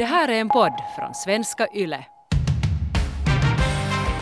Det 0.00 0.06
här 0.06 0.28
är 0.28 0.40
en 0.40 0.48
podd 0.48 0.72
från 0.96 1.14
svenska 1.14 1.66
YLE. 1.74 2.04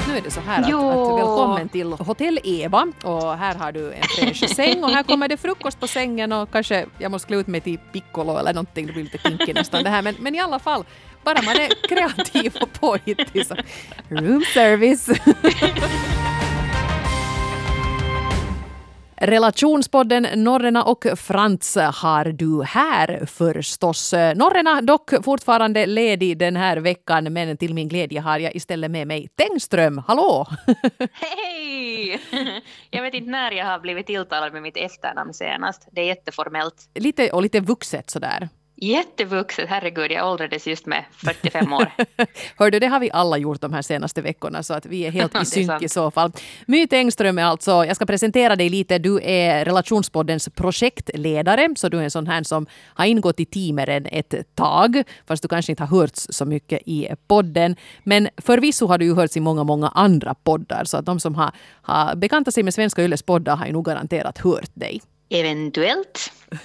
Nu 0.08 0.16
är 0.16 0.20
det 0.20 0.30
så 0.30 0.40
här 0.40 0.58
att, 0.58 0.74
att 0.74 1.18
välkommen 1.18 1.68
till 1.68 1.92
Hotell 1.92 2.40
Eva 2.44 2.86
och 3.04 3.36
här 3.36 3.54
har 3.54 3.72
du 3.72 3.92
en 3.92 4.02
fräsch 4.02 4.48
säng 4.48 4.84
och 4.84 4.90
här 4.90 5.02
kommer 5.02 5.28
det 5.28 5.36
frukost 5.36 5.80
på 5.80 5.86
sängen 5.86 6.32
och 6.32 6.50
kanske 6.52 6.86
jag 6.98 7.10
måste 7.10 7.28
klä 7.28 7.36
ut 7.36 7.46
mig 7.46 7.60
till 7.60 7.78
piccolo 7.78 8.38
eller 8.38 8.54
någonting, 8.54 8.86
det 8.86 8.92
blir 8.92 9.02
lite 9.02 9.18
kinky 9.18 9.52
nästan 9.52 9.84
det 9.84 9.90
här 9.90 10.02
men, 10.02 10.14
men 10.18 10.34
i 10.34 10.40
alla 10.40 10.58
fall 10.58 10.84
bara 11.24 11.42
man 11.42 11.56
är 11.56 11.88
kreativ 11.88 12.56
och 12.60 12.72
påhittig 12.72 13.46
så 13.46 13.54
room 14.08 14.42
service. 14.54 15.08
Relationspodden 19.20 20.26
Norrena 20.34 20.84
och 20.84 21.06
Frans 21.16 21.76
har 21.76 22.24
du 22.24 22.62
här 22.62 23.26
förstås. 23.26 24.12
Norrena 24.12 24.82
dock 24.82 25.24
fortfarande 25.24 25.86
ledig 25.86 26.38
den 26.38 26.56
här 26.56 26.76
veckan 26.76 27.32
men 27.32 27.56
till 27.56 27.74
min 27.74 27.88
glädje 27.88 28.20
har 28.20 28.38
jag 28.38 28.54
istället 28.56 28.90
med 28.90 29.06
mig 29.06 29.28
Tengström. 29.36 30.02
Hallå! 30.06 30.46
Hej! 31.12 32.20
Jag 32.90 33.02
vet 33.02 33.14
inte 33.14 33.30
när 33.30 33.52
jag 33.52 33.66
har 33.66 33.78
blivit 33.78 34.06
tilltalad 34.06 34.52
med 34.52 34.62
mitt 34.62 34.76
efternamn 34.76 35.34
senast. 35.34 35.88
Det 35.92 36.00
är 36.00 36.06
jätteformellt. 36.06 36.90
Lite, 36.94 37.30
och 37.30 37.42
lite 37.42 37.60
vuxet 37.60 38.10
sådär. 38.10 38.48
Jättevuxet, 38.80 39.68
herregud, 39.68 40.10
jag 40.10 40.30
åldrades 40.30 40.66
just 40.66 40.86
med 40.86 41.04
45 41.12 41.72
år. 41.72 41.88
Hör 42.56 42.70
du, 42.70 42.78
det 42.78 42.86
har 42.86 43.00
vi 43.00 43.10
alla 43.12 43.38
gjort 43.38 43.60
de 43.60 43.72
här 43.72 43.82
senaste 43.82 44.22
veckorna 44.22 44.62
så 44.62 44.74
att 44.74 44.86
vi 44.86 45.06
är 45.06 45.10
helt 45.10 45.34
i 45.42 45.44
synk 45.44 45.82
i 45.82 45.88
så 45.88 46.10
fall. 46.10 46.32
My 46.66 46.86
Engström 46.90 47.38
är 47.38 47.44
alltså, 47.44 47.70
jag 47.84 47.96
ska 47.96 48.06
presentera 48.06 48.56
dig 48.56 48.68
lite, 48.68 48.98
du 48.98 49.20
är 49.22 49.64
Relationspoddens 49.64 50.48
projektledare, 50.48 51.68
så 51.76 51.88
du 51.88 51.98
är 51.98 52.02
en 52.02 52.10
sån 52.10 52.26
här 52.26 52.42
som 52.42 52.66
har 52.84 53.04
ingått 53.04 53.40
i 53.40 53.44
teamet 53.44 54.06
ett 54.12 54.54
tag, 54.54 55.02
fast 55.26 55.42
du 55.42 55.48
kanske 55.48 55.72
inte 55.72 55.82
har 55.82 56.00
hörts 56.00 56.26
så 56.30 56.44
mycket 56.44 56.82
i 56.86 57.08
podden. 57.26 57.76
Men 58.04 58.28
förvisso 58.36 58.86
har 58.86 58.98
du 58.98 59.04
ju 59.04 59.14
hörts 59.14 59.36
i 59.36 59.40
många, 59.40 59.64
många 59.64 59.88
andra 59.88 60.34
poddar, 60.34 60.84
så 60.84 60.96
att 60.96 61.06
de 61.06 61.20
som 61.20 61.34
har, 61.34 61.50
har 61.82 62.16
bekantat 62.16 62.54
sig 62.54 62.62
med 62.62 62.74
Svenska 62.74 63.04
Ylles 63.04 63.22
poddar 63.22 63.56
har 63.56 63.66
ju 63.66 63.72
nog 63.72 63.84
garanterat 63.84 64.38
hört 64.38 64.70
dig. 64.74 65.00
Eventuellt. 65.30 66.32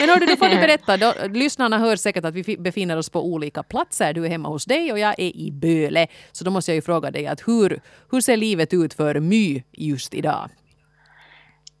Men 0.00 0.08
hördu, 0.08 0.26
då 0.26 0.36
får 0.36 0.48
du 0.48 0.56
berätta. 0.66 0.96
Då, 0.96 1.14
lyssnarna 1.30 1.78
hör 1.78 1.96
säkert 1.96 2.24
att 2.24 2.34
vi 2.34 2.56
befinner 2.56 2.96
oss 2.96 3.10
på 3.10 3.24
olika 3.24 3.62
platser. 3.62 4.12
Du 4.12 4.24
är 4.24 4.28
hemma 4.28 4.48
hos 4.48 4.64
dig 4.64 4.92
och 4.92 4.98
jag 4.98 5.14
är 5.18 5.36
i 5.36 5.50
Böle. 5.52 6.06
Så 6.32 6.44
då 6.44 6.50
måste 6.50 6.70
jag 6.70 6.76
ju 6.76 6.82
fråga 6.82 7.10
dig 7.10 7.26
att 7.26 7.48
hur, 7.48 7.80
hur 8.10 8.20
ser 8.20 8.36
livet 8.36 8.74
ut 8.74 8.94
för 8.94 9.20
My 9.20 9.62
just 9.72 10.14
idag? 10.14 10.50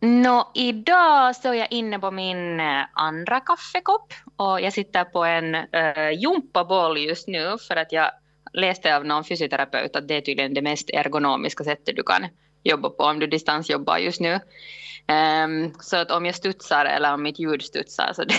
Nå, 0.00 0.50
idag 0.54 1.36
står 1.36 1.54
jag 1.54 1.72
inne 1.72 1.98
på 1.98 2.10
min 2.10 2.60
eh, 2.60 2.84
andra 2.92 3.40
kaffekopp 3.40 4.12
och 4.36 4.60
jag 4.60 4.72
sitter 4.72 5.04
på 5.04 5.24
en 5.24 5.54
äh, 5.54 6.10
jumpaboll 6.18 6.98
just 6.98 7.28
nu 7.28 7.56
för 7.68 7.76
att 7.76 7.92
jag 7.92 8.10
läste 8.52 8.96
av 8.96 9.04
någon 9.04 9.24
fysioterapeut 9.24 9.96
att 9.96 10.08
det 10.08 10.14
är 10.14 10.20
tydligen 10.20 10.54
det 10.54 10.62
mest 10.62 10.90
ergonomiska 10.90 11.64
sättet 11.64 11.96
du 11.96 12.02
kan 12.02 12.26
jobba 12.62 12.90
på 12.90 13.04
om 13.04 13.18
du 13.18 13.26
distansjobbar 13.26 13.98
just 13.98 14.20
nu. 14.20 14.40
Um, 15.06 15.74
så 15.80 15.96
att 15.96 16.10
om 16.10 16.26
jag 16.26 16.34
studsar 16.34 16.84
eller 16.84 17.14
om 17.14 17.22
mitt 17.22 17.38
ljud 17.38 17.62
studsar 17.62 18.12
så 18.12 18.24
det, 18.24 18.34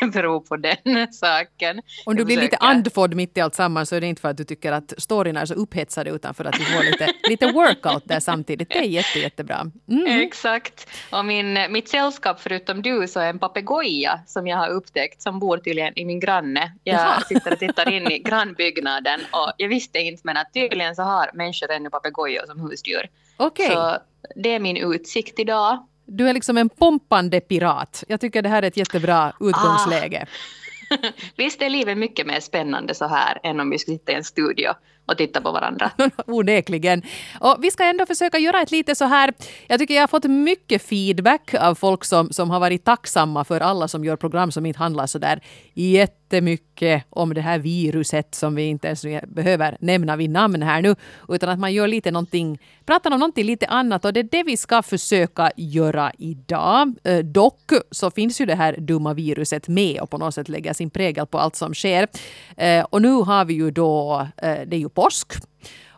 det 0.00 0.06
beror 0.06 0.40
på 0.40 0.56
den 0.56 1.12
saken. 1.12 1.82
Om 2.06 2.16
du 2.16 2.24
blir 2.24 2.40
lite 2.40 2.56
andfådd 2.56 3.14
mitt 3.14 3.38
i 3.38 3.40
allt 3.40 3.54
samman 3.54 3.86
så 3.86 3.96
är 3.96 4.00
det 4.00 4.06
inte 4.06 4.22
för 4.22 4.28
att 4.28 4.36
du 4.36 4.44
tycker 4.44 4.72
att 4.72 4.94
storyn 4.98 5.36
är 5.36 5.46
så 5.46 5.54
upphetsad 5.54 6.08
utan 6.08 6.34
för 6.34 6.44
att 6.44 6.52
du 6.52 6.64
får 6.64 6.82
lite, 6.82 7.12
lite 7.28 7.46
workout 7.46 8.02
där 8.04 8.20
samtidigt. 8.20 8.68
Det 8.68 8.78
är 8.78 8.82
jätte, 8.82 9.18
jättebra. 9.18 9.70
Mm. 9.88 10.20
Exakt. 10.20 10.88
Och 11.12 11.24
min, 11.24 11.58
mitt 11.70 11.88
sällskap 11.88 12.40
förutom 12.40 12.82
du 12.82 13.08
så 13.08 13.20
är 13.20 13.30
en 13.30 13.38
papegoja 13.38 14.20
som 14.26 14.46
jag 14.46 14.56
har 14.56 14.68
upptäckt 14.68 15.22
som 15.22 15.38
bor 15.38 15.58
tydligen 15.58 15.98
i 15.98 16.04
min 16.04 16.20
granne. 16.20 16.72
Jag 16.84 16.94
Jaha. 16.94 17.20
sitter 17.20 17.52
och 17.52 17.58
tittar 17.58 17.88
in 17.88 18.12
i 18.12 18.18
grannbyggnaden 18.18 19.20
och 19.30 19.52
jag 19.56 19.68
visste 19.68 19.98
inte 19.98 20.20
men 20.24 20.36
att 20.36 20.52
tydligen 20.54 20.96
så 20.96 21.02
har 21.02 21.30
människor 21.34 21.70
ännu 21.70 21.90
papegojor 21.90 22.46
som 22.46 22.60
husdjur. 22.60 23.08
Okay. 23.38 23.66
Så 23.66 23.98
det 24.36 24.54
är 24.54 24.60
min 24.60 24.76
utsikt 24.76 25.38
idag. 25.38 25.86
Du 26.12 26.28
är 26.28 26.34
liksom 26.34 26.56
en 26.56 26.68
pompande 26.68 27.40
pirat. 27.40 28.04
Jag 28.08 28.20
tycker 28.20 28.42
det 28.42 28.48
här 28.48 28.62
är 28.62 28.66
ett 28.66 28.76
jättebra 28.76 29.32
utgångsläge. 29.40 30.26
Ah. 30.90 30.96
Visst 31.36 31.62
är 31.62 31.70
livet 31.70 31.98
mycket 31.98 32.26
mer 32.26 32.40
spännande 32.40 32.94
så 32.94 33.06
här 33.06 33.40
än 33.42 33.60
om 33.60 33.70
vi 33.70 33.78
skulle 33.78 33.98
sitta 33.98 34.12
i 34.12 34.14
en 34.14 34.24
studio 34.24 34.70
och 35.10 35.18
titta 35.18 35.40
på 35.40 35.52
varandra. 35.52 35.90
Onekligen. 36.26 37.02
Och 37.40 37.56
vi 37.60 37.70
ska 37.70 37.84
ändå 37.84 38.06
försöka 38.06 38.38
göra 38.38 38.62
ett 38.62 38.70
lite 38.70 38.94
så 38.94 39.04
här... 39.04 39.32
Jag 39.66 39.78
tycker 39.78 39.94
jag 39.94 40.02
har 40.02 40.08
fått 40.08 40.24
mycket 40.24 40.82
feedback 40.82 41.54
av 41.54 41.74
folk 41.74 42.04
som, 42.04 42.32
som 42.32 42.50
har 42.50 42.60
varit 42.60 42.84
tacksamma 42.84 43.44
för 43.44 43.60
alla 43.60 43.88
som 43.88 44.04
gör 44.04 44.16
program 44.16 44.52
som 44.52 44.66
inte 44.66 44.78
handlar 44.78 45.06
så 45.06 45.18
där 45.18 45.40
jättemycket 45.74 47.04
om 47.10 47.34
det 47.34 47.40
här 47.40 47.58
viruset 47.58 48.34
som 48.34 48.54
vi 48.54 48.62
inte 48.62 48.86
ens 48.86 49.06
behöver 49.26 49.76
nämna 49.80 50.16
vid 50.16 50.30
namn 50.30 50.62
här 50.62 50.82
nu. 50.82 50.94
Utan 51.28 51.48
att 51.48 51.58
man 51.58 51.72
gör 51.72 51.88
lite 51.88 52.10
någonting, 52.10 52.58
pratar 52.84 53.10
om 53.10 53.20
någonting 53.20 53.46
lite 53.46 53.66
annat 53.66 54.04
och 54.04 54.12
det 54.12 54.20
är 54.20 54.28
det 54.30 54.42
vi 54.42 54.56
ska 54.56 54.82
försöka 54.82 55.50
göra 55.56 56.12
idag. 56.18 56.94
Eh, 57.04 57.18
dock 57.18 57.72
så 57.90 58.10
finns 58.10 58.40
ju 58.40 58.46
det 58.46 58.54
här 58.54 58.76
dumma 58.78 59.14
viruset 59.14 59.68
med 59.68 60.00
och 60.00 60.10
på 60.10 60.18
något 60.18 60.34
sätt 60.34 60.48
lägger 60.48 60.72
sin 60.72 60.90
prägel 60.90 61.26
på 61.26 61.38
allt 61.38 61.56
som 61.56 61.74
sker. 61.74 62.08
Eh, 62.56 62.84
och 62.84 63.02
nu 63.02 63.12
har 63.12 63.44
vi 63.44 63.54
ju 63.54 63.70
då, 63.70 64.26
eh, 64.36 64.58
det 64.66 64.76
är 64.76 64.80
ju 64.80 64.88
påsk. 65.00 65.32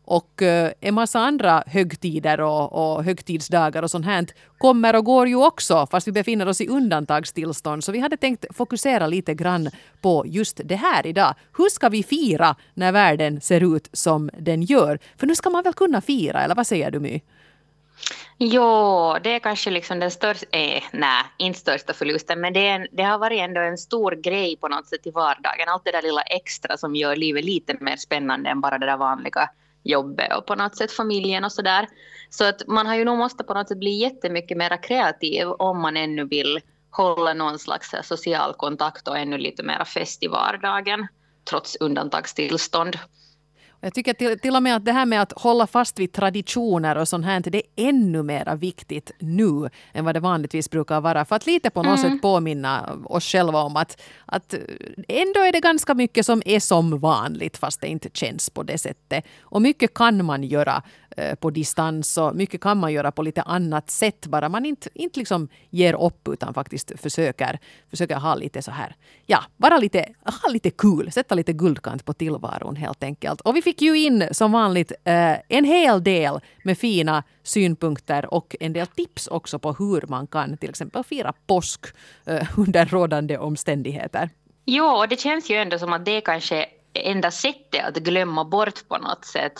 Och 0.04 0.42
eh, 0.42 0.72
en 0.80 0.94
massa 0.94 1.20
andra 1.20 1.64
högtider 1.66 2.40
och, 2.40 2.72
och 2.72 3.04
högtidsdagar 3.04 3.82
och 3.82 3.90
sånt 3.90 4.06
här 4.06 4.26
kommer 4.58 4.96
och 4.96 5.04
går 5.04 5.28
ju 5.28 5.36
också 5.36 5.86
fast 5.86 6.08
vi 6.08 6.12
befinner 6.12 6.48
oss 6.48 6.60
i 6.60 6.68
undantagstillstånd. 6.68 7.84
Så 7.84 7.92
vi 7.92 7.98
hade 7.98 8.16
tänkt 8.16 8.44
fokusera 8.50 9.06
lite 9.06 9.34
grann 9.34 9.70
på 10.00 10.24
just 10.26 10.60
det 10.64 10.76
här 10.76 11.06
idag. 11.06 11.34
Hur 11.58 11.70
ska 11.70 11.88
vi 11.88 12.02
fira 12.02 12.56
när 12.74 12.92
världen 12.92 13.40
ser 13.40 13.76
ut 13.76 13.88
som 13.92 14.30
den 14.38 14.62
gör? 14.62 14.98
För 15.16 15.26
nu 15.26 15.34
ska 15.34 15.50
man 15.50 15.62
väl 15.62 15.74
kunna 15.74 16.00
fira, 16.00 16.44
eller 16.44 16.54
vad 16.54 16.66
säger 16.66 16.90
du 16.90 17.00
My? 17.00 17.20
Jo, 18.44 19.16
det 19.22 19.34
är 19.34 19.38
kanske 19.38 19.70
liksom 19.70 19.98
den 19.98 20.10
största, 20.10 20.46
eh, 20.50 20.82
nej, 20.92 21.24
inte 21.38 21.58
största 21.58 21.92
förlusten, 21.92 22.40
men 22.40 22.52
det, 22.52 22.68
en, 22.68 22.86
det, 22.92 23.02
har 23.02 23.18
varit 23.18 23.40
ändå 23.40 23.60
en 23.60 23.78
stor 23.78 24.12
grej 24.12 24.56
på 24.56 24.68
något 24.68 24.86
sätt 24.86 25.06
i 25.06 25.10
vardagen. 25.10 25.68
Allt 25.68 25.84
det 25.84 25.92
där 25.92 26.02
lilla 26.02 26.22
extra 26.22 26.76
som 26.76 26.96
gör 26.96 27.16
livet 27.16 27.44
lite 27.44 27.76
mer 27.80 27.96
spännande 27.96 28.50
än 28.50 28.60
bara 28.60 28.78
det 28.78 28.86
där 28.86 28.96
vanliga 28.96 29.50
jobbet 29.82 30.36
och 30.36 30.46
på 30.46 30.54
något 30.54 30.76
sätt 30.76 30.92
familjen 30.92 31.44
och 31.44 31.52
sådär. 31.52 31.88
Så 32.30 32.44
att 32.44 32.66
man 32.66 32.86
har 32.86 32.94
ju 32.94 33.04
nog 33.04 33.18
måste 33.18 33.44
på 33.44 33.54
något 33.54 33.68
sätt 33.68 33.78
bli 33.78 33.90
jättemycket 33.90 34.56
mer 34.56 34.82
kreativ 34.82 35.48
om 35.48 35.80
man 35.80 35.96
ännu 35.96 36.24
vill 36.24 36.60
hålla 36.90 37.34
någon 37.34 37.58
slags 37.58 37.94
social 38.02 38.54
kontakt 38.54 39.08
och 39.08 39.18
ännu 39.18 39.38
lite 39.38 39.62
mer 39.62 39.84
fest 39.84 40.22
i 40.22 40.28
vardagen 40.28 41.06
trots 41.50 41.76
undantagstillstånd. 41.76 42.98
Jag 43.84 43.94
tycker 43.94 44.14
till, 44.14 44.38
till 44.38 44.56
och 44.56 44.62
med 44.62 44.76
att 44.76 44.84
det 44.84 44.92
här 44.92 45.06
med 45.06 45.22
att 45.22 45.32
hålla 45.32 45.66
fast 45.66 45.98
vid 45.98 46.12
traditioner 46.12 46.98
och 46.98 47.08
sånt 47.08 47.24
här, 47.24 47.40
det 47.40 47.58
är 47.58 47.88
ännu 47.88 48.22
mer 48.22 48.56
viktigt 48.56 49.10
nu 49.18 49.70
än 49.92 50.04
vad 50.04 50.14
det 50.14 50.20
vanligtvis 50.20 50.70
brukar 50.70 51.00
vara. 51.00 51.24
För 51.24 51.36
att 51.36 51.46
lite 51.46 51.70
på 51.70 51.82
något 51.82 51.98
mm. 51.98 52.12
sätt 52.12 52.22
påminna 52.22 52.98
oss 53.04 53.24
själva 53.24 53.62
om 53.62 53.76
att, 53.76 54.00
att 54.26 54.54
ändå 55.08 55.40
är 55.40 55.52
det 55.52 55.60
ganska 55.60 55.94
mycket 55.94 56.26
som 56.26 56.42
är 56.44 56.60
som 56.60 56.98
vanligt 56.98 57.56
fast 57.56 57.80
det 57.80 57.88
inte 57.88 58.08
känns 58.12 58.50
på 58.50 58.62
det 58.62 58.78
sättet. 58.78 59.24
Och 59.40 59.62
mycket 59.62 59.94
kan 59.94 60.24
man 60.24 60.44
göra 60.44 60.82
Eh, 61.16 61.34
på 61.34 61.50
distans 61.50 62.18
och 62.18 62.36
mycket 62.36 62.60
kan 62.60 62.78
man 62.78 62.92
göra 62.92 63.12
på 63.12 63.22
lite 63.22 63.42
annat 63.42 63.90
sätt 63.90 64.26
bara 64.26 64.48
man 64.48 64.66
inte, 64.66 64.88
inte 64.94 65.18
liksom 65.18 65.48
ger 65.70 65.94
upp 66.06 66.28
utan 66.28 66.54
faktiskt 66.54 66.92
försöker, 67.00 67.58
försöker 67.90 68.16
ha 68.16 68.34
lite 68.34 68.62
så 68.62 68.70
här, 68.70 68.96
ja, 69.26 69.44
vara 69.56 69.78
lite, 69.78 70.08
ha 70.24 70.48
lite 70.48 70.70
kul, 70.70 71.12
sätta 71.12 71.34
lite 71.34 71.52
guldkant 71.52 72.04
på 72.04 72.12
tillvaron 72.12 72.76
helt 72.76 73.02
enkelt. 73.02 73.40
Och 73.40 73.56
vi 73.56 73.62
fick 73.62 73.82
ju 73.82 73.98
in 73.98 74.28
som 74.30 74.52
vanligt 74.52 74.92
eh, 75.04 75.36
en 75.48 75.64
hel 75.64 76.04
del 76.04 76.40
med 76.64 76.78
fina 76.78 77.22
synpunkter 77.42 78.34
och 78.34 78.56
en 78.60 78.72
del 78.72 78.86
tips 78.86 79.26
också 79.26 79.58
på 79.58 79.72
hur 79.72 80.04
man 80.08 80.26
kan 80.26 80.56
till 80.56 80.70
exempel 80.70 81.04
fira 81.04 81.32
påsk 81.46 81.80
eh, 82.26 82.48
under 82.58 82.86
rådande 82.86 83.38
omständigheter. 83.38 84.30
Jo, 84.64 85.06
det 85.10 85.20
känns 85.20 85.50
ju 85.50 85.56
ändå 85.56 85.78
som 85.78 85.92
att 85.92 86.04
det 86.04 86.16
är 86.16 86.20
kanske 86.20 86.66
enda 86.94 87.30
sättet 87.30 87.84
att 87.84 87.96
glömma 87.96 88.44
bort 88.44 88.88
på 88.88 88.98
något 88.98 89.24
sätt 89.24 89.52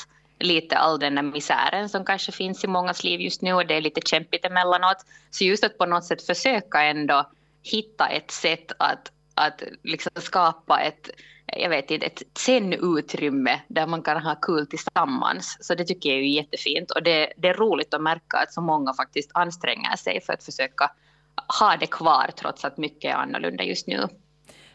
lite 0.43 0.77
all 0.77 0.99
den 0.99 1.15
där 1.15 1.23
misären 1.23 1.89
som 1.89 2.05
kanske 2.05 2.33
finns 2.33 2.65
i 2.65 2.67
mångas 2.67 3.05
liv 3.05 3.21
just 3.21 3.43
nu 3.43 3.53
och 3.53 3.67
det 3.67 3.75
är 3.75 3.81
lite 3.81 4.00
kämpigt 4.05 4.44
emellanåt. 4.44 4.97
Så 5.31 5.44
just 5.44 5.65
att 5.65 5.79
på 5.79 5.87
något 5.87 6.05
sätt 6.05 6.23
försöka 6.23 6.83
ändå 6.83 7.31
hitta 7.62 8.09
ett 8.09 8.31
sätt 8.31 8.73
att, 8.79 9.12
att 9.35 9.62
liksom 9.83 10.12
skapa 10.17 10.81
ett, 10.81 11.11
jag 11.47 11.69
vet 11.69 11.91
inte, 11.91 12.06
ett 12.06 12.23
zen-utrymme 12.39 13.61
där 13.69 13.87
man 13.87 14.03
kan 14.03 14.23
ha 14.23 14.35
kul 14.35 14.67
tillsammans. 14.67 15.56
Så 15.61 15.75
det 15.75 15.85
tycker 15.85 16.09
jag 16.11 16.19
är 16.19 16.23
jättefint 16.23 16.91
och 16.91 17.03
det, 17.03 17.33
det 17.37 17.49
är 17.49 17.55
roligt 17.55 17.95
att 17.95 18.03
märka 18.03 18.38
att 18.38 18.53
så 18.53 18.61
många 18.61 18.95
faktiskt 18.95 19.31
anstränger 19.35 19.97
sig 19.97 20.21
för 20.21 20.33
att 20.33 20.45
försöka 20.45 20.91
ha 21.61 21.77
det 21.77 21.87
kvar 21.87 22.31
trots 22.37 22.65
att 22.65 22.79
mycket 22.79 23.11
är 23.11 23.15
annorlunda 23.15 23.65
just 23.65 23.87
nu. 23.87 24.09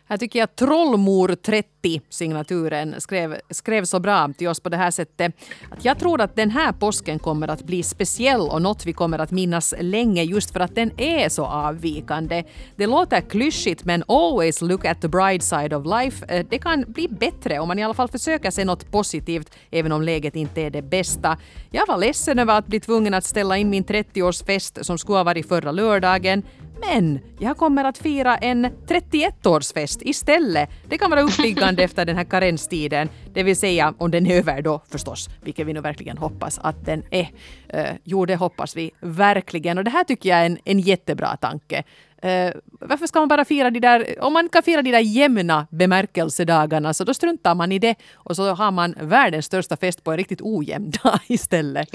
Här 0.10 0.18
tycker 0.18 0.40
jag 0.40 0.56
Trollmor 0.56 1.36
30, 1.36 2.02
signaturen, 2.10 3.02
skrev, 3.02 3.38
skrev 3.50 3.86
så 3.86 4.00
bra 4.00 4.30
till 4.38 4.48
oss 4.48 4.60
på 4.60 4.70
det 4.70 4.78
här 4.78 4.92
sättet. 4.92 5.34
Att 5.72 5.86
jag 5.86 6.00
tror 6.00 6.22
att 6.22 6.36
den 6.36 6.50
här 6.50 6.72
påsken 6.72 7.20
kommer 7.20 7.48
att 7.48 7.64
bli 7.64 7.84
speciell 7.84 8.42
och 8.42 8.62
något 8.62 8.86
vi 8.86 8.94
kommer 8.94 9.20
att 9.20 9.32
minnas 9.32 9.74
länge 9.80 10.24
just 10.24 10.52
för 10.52 10.60
att 10.60 10.76
den 10.76 10.92
är 11.00 11.30
så 11.30 11.46
avvikande. 11.46 12.44
Det 12.76 12.88
låter 12.88 13.22
klyschigt 13.22 13.86
men 13.86 14.04
always 14.08 14.62
look 14.62 14.86
at 14.86 15.02
the 15.02 15.08
bright 15.08 15.44
side 15.44 15.74
of 15.74 15.86
life. 15.86 16.26
Eh, 16.30 16.46
det 16.50 16.58
kan 16.58 16.86
bli 16.88 17.08
bättre 17.08 17.60
om 17.60 17.68
man 17.68 17.80
i 17.80 17.84
alla 17.84 17.94
fall 17.94 18.10
försöker 18.10 18.52
se 18.52 18.66
något 18.66 18.92
positivt 18.92 19.52
även 19.72 19.92
om 19.92 20.02
läget 20.02 20.36
inte 20.36 20.62
är 20.62 20.70
det 20.70 20.82
bästa. 20.82 21.38
Jag 21.72 21.88
var 21.88 21.98
ledsen 21.98 22.40
över 22.40 22.58
att 22.58 22.68
bli 22.68 22.80
tvungen 22.80 23.14
att 23.14 23.24
ställa 23.24 23.58
in 23.58 23.70
min 23.70 23.86
30-årsfest 23.86 24.84
som 24.84 24.98
skulle 24.98 25.18
ha 25.18 25.24
varit 25.24 25.48
förra 25.48 25.72
lördagen 25.72 26.44
men 26.80 27.20
jag 27.40 27.58
kommer 27.58 27.84
att 27.84 27.98
fira 27.98 28.38
en 28.38 28.66
31-årsfest 28.66 30.02
istället. 30.02 30.70
Det 30.90 30.98
kan 30.98 31.10
vara 31.10 31.22
uppiggande 31.22 31.84
efter 31.84 32.06
den 32.06 32.16
här 32.16 32.24
karenstiden, 32.24 33.10
det 33.34 33.44
vill 33.44 33.56
säga 33.56 33.94
om 33.98 34.12
den 34.12 34.28
är 34.28 34.36
över 34.36 34.62
då 34.62 34.82
förstås, 34.90 35.30
vilket 35.42 35.68
vi 35.68 35.74
nu 35.74 35.82
verkligen 35.82 36.18
hoppas 36.18 36.60
att 36.60 36.86
den 36.86 37.04
är. 37.12 37.30
Eh, 37.70 37.86
jo, 38.04 38.26
det 38.26 38.36
hoppas 38.36 38.76
vi 38.76 38.92
verkligen 39.00 39.78
och 39.78 39.84
det 39.84 39.92
här 39.92 40.04
tycker 40.04 40.30
jag 40.30 40.40
är 40.40 40.46
en, 40.46 40.58
en 40.66 40.80
jättebra 40.80 41.38
tanke. 41.38 41.84
Uh, 42.26 42.52
varför 42.72 43.08
ska 43.08 43.20
man 43.20 43.28
bara 43.28 43.46
fira 43.46 43.70
de 43.70 43.80
där, 43.80 44.16
om 44.20 44.34
man 44.34 44.50
kan 44.50 44.64
fira 44.64 44.82
de 44.82 44.92
där 44.92 45.00
jämna 45.00 45.68
bemärkelsedagarna 45.72 46.94
så 46.94 47.04
då 47.04 47.14
struntar 47.14 47.56
man 47.56 47.72
i 47.72 47.80
det 47.80 47.96
och 48.16 48.36
så 48.36 48.54
har 48.54 48.72
man 48.72 48.96
världens 49.02 49.46
största 49.46 49.78
fest 49.78 50.04
på 50.04 50.12
en 50.12 50.18
riktigt 50.18 50.42
ojämn 50.42 50.92
dag 51.04 51.20
istället. 51.28 51.90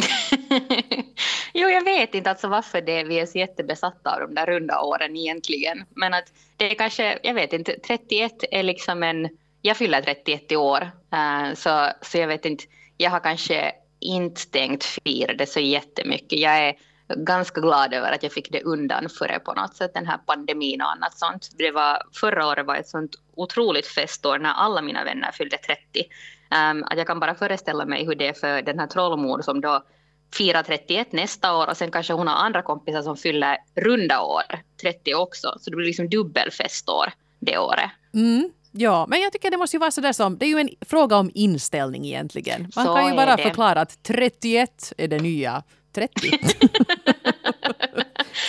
jo, 1.54 1.68
jag 1.68 1.84
vet 1.84 2.14
inte 2.14 2.30
alltså 2.30 2.48
varför 2.48 2.80
det, 2.80 3.04
vi 3.04 3.20
är 3.20 3.26
så 3.26 3.38
jättebesatta 3.38 4.14
av 4.14 4.20
de 4.20 4.34
där 4.34 4.46
runda 4.46 4.80
åren 4.80 5.16
egentligen. 5.16 5.84
Men 5.96 6.14
att 6.14 6.32
det 6.56 6.70
är 6.70 6.74
kanske, 6.74 7.18
jag 7.22 7.34
vet 7.34 7.52
inte, 7.52 7.78
31 7.86 8.32
är 8.50 8.62
liksom 8.62 9.02
en, 9.02 9.28
jag 9.62 9.76
fyller 9.76 10.02
31 10.02 10.52
i 10.52 10.56
år, 10.56 10.80
uh, 11.14 11.54
så, 11.54 11.88
så 12.00 12.18
jag 12.18 12.28
vet 12.28 12.44
inte, 12.44 12.64
jag 12.96 13.10
har 13.10 13.20
kanske 13.20 13.72
inte 14.00 14.50
tänkt 14.50 14.84
fira 14.84 15.34
det 15.34 15.46
så 15.46 15.60
jättemycket. 15.60 16.38
Jag 16.38 16.58
är 16.58 16.74
ganska 17.16 17.60
glad 17.60 17.94
över 17.94 18.12
att 18.12 18.22
jag 18.22 18.32
fick 18.32 18.52
det 18.52 18.62
undan 18.62 19.08
före 19.08 19.38
på 19.38 19.52
något 19.52 19.76
sätt, 19.76 19.94
den 19.94 20.06
här 20.06 20.18
pandemin 20.18 20.80
och 20.80 20.92
annat 20.92 21.18
sånt. 21.18 21.48
Det 21.58 21.70
var, 21.70 22.02
förra 22.20 22.46
året 22.46 22.66
var 22.66 22.76
ett 22.76 22.88
sånt 22.88 23.10
otroligt 23.34 23.86
festår 23.86 24.38
när 24.38 24.52
alla 24.52 24.82
mina 24.82 25.04
vänner 25.04 25.32
fyllde 25.32 25.56
30. 25.56 25.80
Um, 25.98 26.06
ehm, 26.50 26.84
att 26.84 26.98
jag 26.98 27.06
kan 27.06 27.20
bara 27.20 27.34
föreställa 27.34 27.84
mig 27.84 28.04
hur 28.06 28.14
det 28.14 28.28
är 28.28 28.32
för 28.32 28.62
den 28.62 28.78
här 28.78 28.86
trollmor 28.86 29.42
som 29.42 29.60
då 29.60 29.82
firar 30.34 30.62
31 30.62 31.12
nästa 31.12 31.56
år 31.56 31.70
och 31.70 31.76
sen 31.76 31.90
kanske 31.90 32.12
hon 32.12 32.26
har 32.26 32.34
andra 32.34 32.62
kompisar 32.62 33.02
som 33.02 33.16
fyller 33.16 33.56
runda 33.74 34.20
år, 34.20 34.42
30 34.82 35.14
också. 35.14 35.56
Så 35.60 35.70
det 35.70 35.76
blir 35.76 35.86
liksom 35.86 36.08
dubbelfestår 36.08 37.12
det 37.40 37.58
året. 37.58 37.90
Mm. 38.14 38.50
Ja, 38.72 39.06
men 39.08 39.20
jag 39.20 39.32
tycker 39.32 39.50
det 39.50 39.56
måste 39.56 39.76
ju 39.76 39.80
vara 39.80 39.90
sådär 39.90 40.12
som, 40.12 40.38
det 40.38 40.46
är 40.46 40.48
ju 40.48 40.58
en 40.58 40.70
fråga 40.80 41.16
om 41.16 41.30
inställning 41.34 42.06
egentligen. 42.06 42.72
Man 42.76 42.86
så 42.86 42.94
kan 42.94 43.08
ju 43.08 43.16
bara 43.16 43.38
förklara 43.38 43.80
att 43.80 44.02
31 44.02 44.92
är 44.98 45.08
det 45.08 45.18
nya 45.18 45.62
30. 45.92 46.30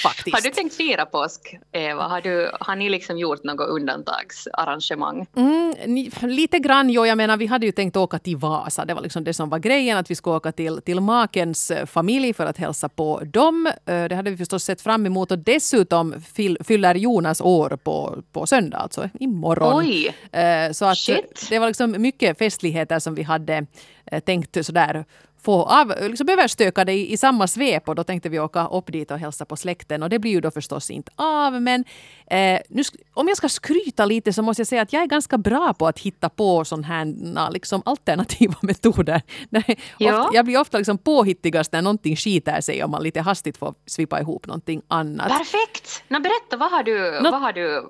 Faktiskt. 0.04 0.36
Har 0.36 0.42
du 0.42 0.50
tänkt 0.50 0.76
fira 0.76 1.06
påsk, 1.06 1.58
Eva? 1.72 2.04
Har, 2.04 2.22
du, 2.22 2.52
har 2.60 2.76
ni 2.76 2.90
liksom 2.90 3.18
gjort 3.18 3.44
något 3.44 3.70
undantagsarrangemang? 3.70 5.28
Mm, 5.36 5.76
lite 6.22 6.60
grann, 6.60 6.90
jo. 6.90 7.06
Jag 7.06 7.18
menar, 7.18 7.38
vi 7.38 7.46
hade 7.46 7.66
ju 7.66 7.72
tänkt 7.72 7.96
åka 7.96 8.20
till 8.20 8.38
Vasa. 8.38 8.86
Det 8.86 8.94
var 8.94 9.02
liksom 9.02 9.24
det 9.24 9.34
som 9.34 9.50
var 9.50 9.60
grejen, 9.60 9.98
att 9.98 10.12
vi 10.12 10.16
skulle 10.16 10.36
åka 10.36 10.52
till, 10.52 10.82
till 10.82 11.00
makens 11.00 11.72
eh, 11.72 11.86
familj 11.86 12.34
för 12.34 12.46
att 12.46 12.58
hälsa 12.58 12.90
på 12.90 13.20
dem. 13.20 13.68
Eh, 13.86 14.04
det 14.06 14.16
hade 14.16 14.32
vi 14.32 14.38
förstås 14.38 14.64
sett 14.64 14.82
fram 14.82 15.06
emot 15.06 15.32
och 15.32 15.40
dessutom 15.40 16.16
fyller 16.64 16.96
Jonas 16.96 17.42
år 17.42 17.78
på, 17.84 18.24
på 18.32 18.46
söndag, 18.46 18.78
alltså 18.78 19.10
imorgon. 19.20 19.80
Oj! 19.86 20.16
Eh, 20.32 20.72
så 20.72 20.86
att 20.86 20.98
Shit. 20.98 21.48
det 21.50 21.60
var 21.60 21.68
liksom 21.68 21.96
mycket 21.98 22.38
festligheter 22.38 23.00
som 23.00 23.16
vi 23.16 23.24
hade 23.24 23.66
tänkt 24.26 24.66
sådär 24.66 25.06
få 25.44 25.64
av, 25.64 25.94
liksom 26.02 26.30
överstöka 26.30 26.86
det 26.86 26.94
i, 26.94 27.14
i 27.14 27.18
samma 27.18 27.48
svep 27.48 27.90
och 27.90 27.96
då 27.96 28.04
tänkte 28.04 28.30
vi 28.30 28.40
åka 28.40 28.68
upp 28.68 28.92
dit 28.92 29.12
och 29.12 29.20
hälsa 29.20 29.46
på 29.46 29.56
släkten 29.56 30.04
och 30.04 30.10
det 30.10 30.20
blir 30.20 30.32
ju 30.32 30.42
då 30.42 30.52
förstås 30.52 30.90
inte 30.90 31.12
av 31.16 31.62
men 31.62 31.86
eh, 32.28 32.60
nu, 32.70 32.84
om 33.14 33.28
jag 33.28 33.38
ska 33.38 33.50
skryta 33.50 34.06
lite 34.06 34.34
så 34.34 34.42
måste 34.42 34.62
jag 34.62 34.68
säga 34.68 34.82
att 34.82 34.94
jag 34.94 35.02
är 35.02 35.08
ganska 35.08 35.38
bra 35.38 35.74
på 35.74 35.88
att 35.88 36.00
hitta 36.00 36.30
på 36.30 36.66
sådana 36.66 36.88
här 36.88 37.52
liksom, 37.52 37.82
alternativa 37.86 38.56
metoder. 38.62 39.22
Ja. 39.98 40.30
Jag 40.34 40.46
blir 40.46 40.60
ofta 40.60 40.78
liksom 40.78 40.98
påhittigast 40.98 41.72
när 41.72 41.82
någonting 41.82 42.16
skiter 42.16 42.62
sig 42.62 42.84
och 42.84 42.90
man 42.90 43.04
lite 43.04 43.22
hastigt 43.22 43.58
får 43.58 43.74
svippa 43.86 44.22
ihop 44.22 44.48
någonting 44.48 44.82
annat. 44.88 45.28
Perfekt! 45.28 46.04
Nå, 46.08 46.20
berätta, 46.20 46.58
vad 46.58 46.72
har 46.72 46.84
du, 46.84 47.20
Nå, 47.22 47.32
vad 47.32 47.42
har 47.42 47.54
du 47.54 47.90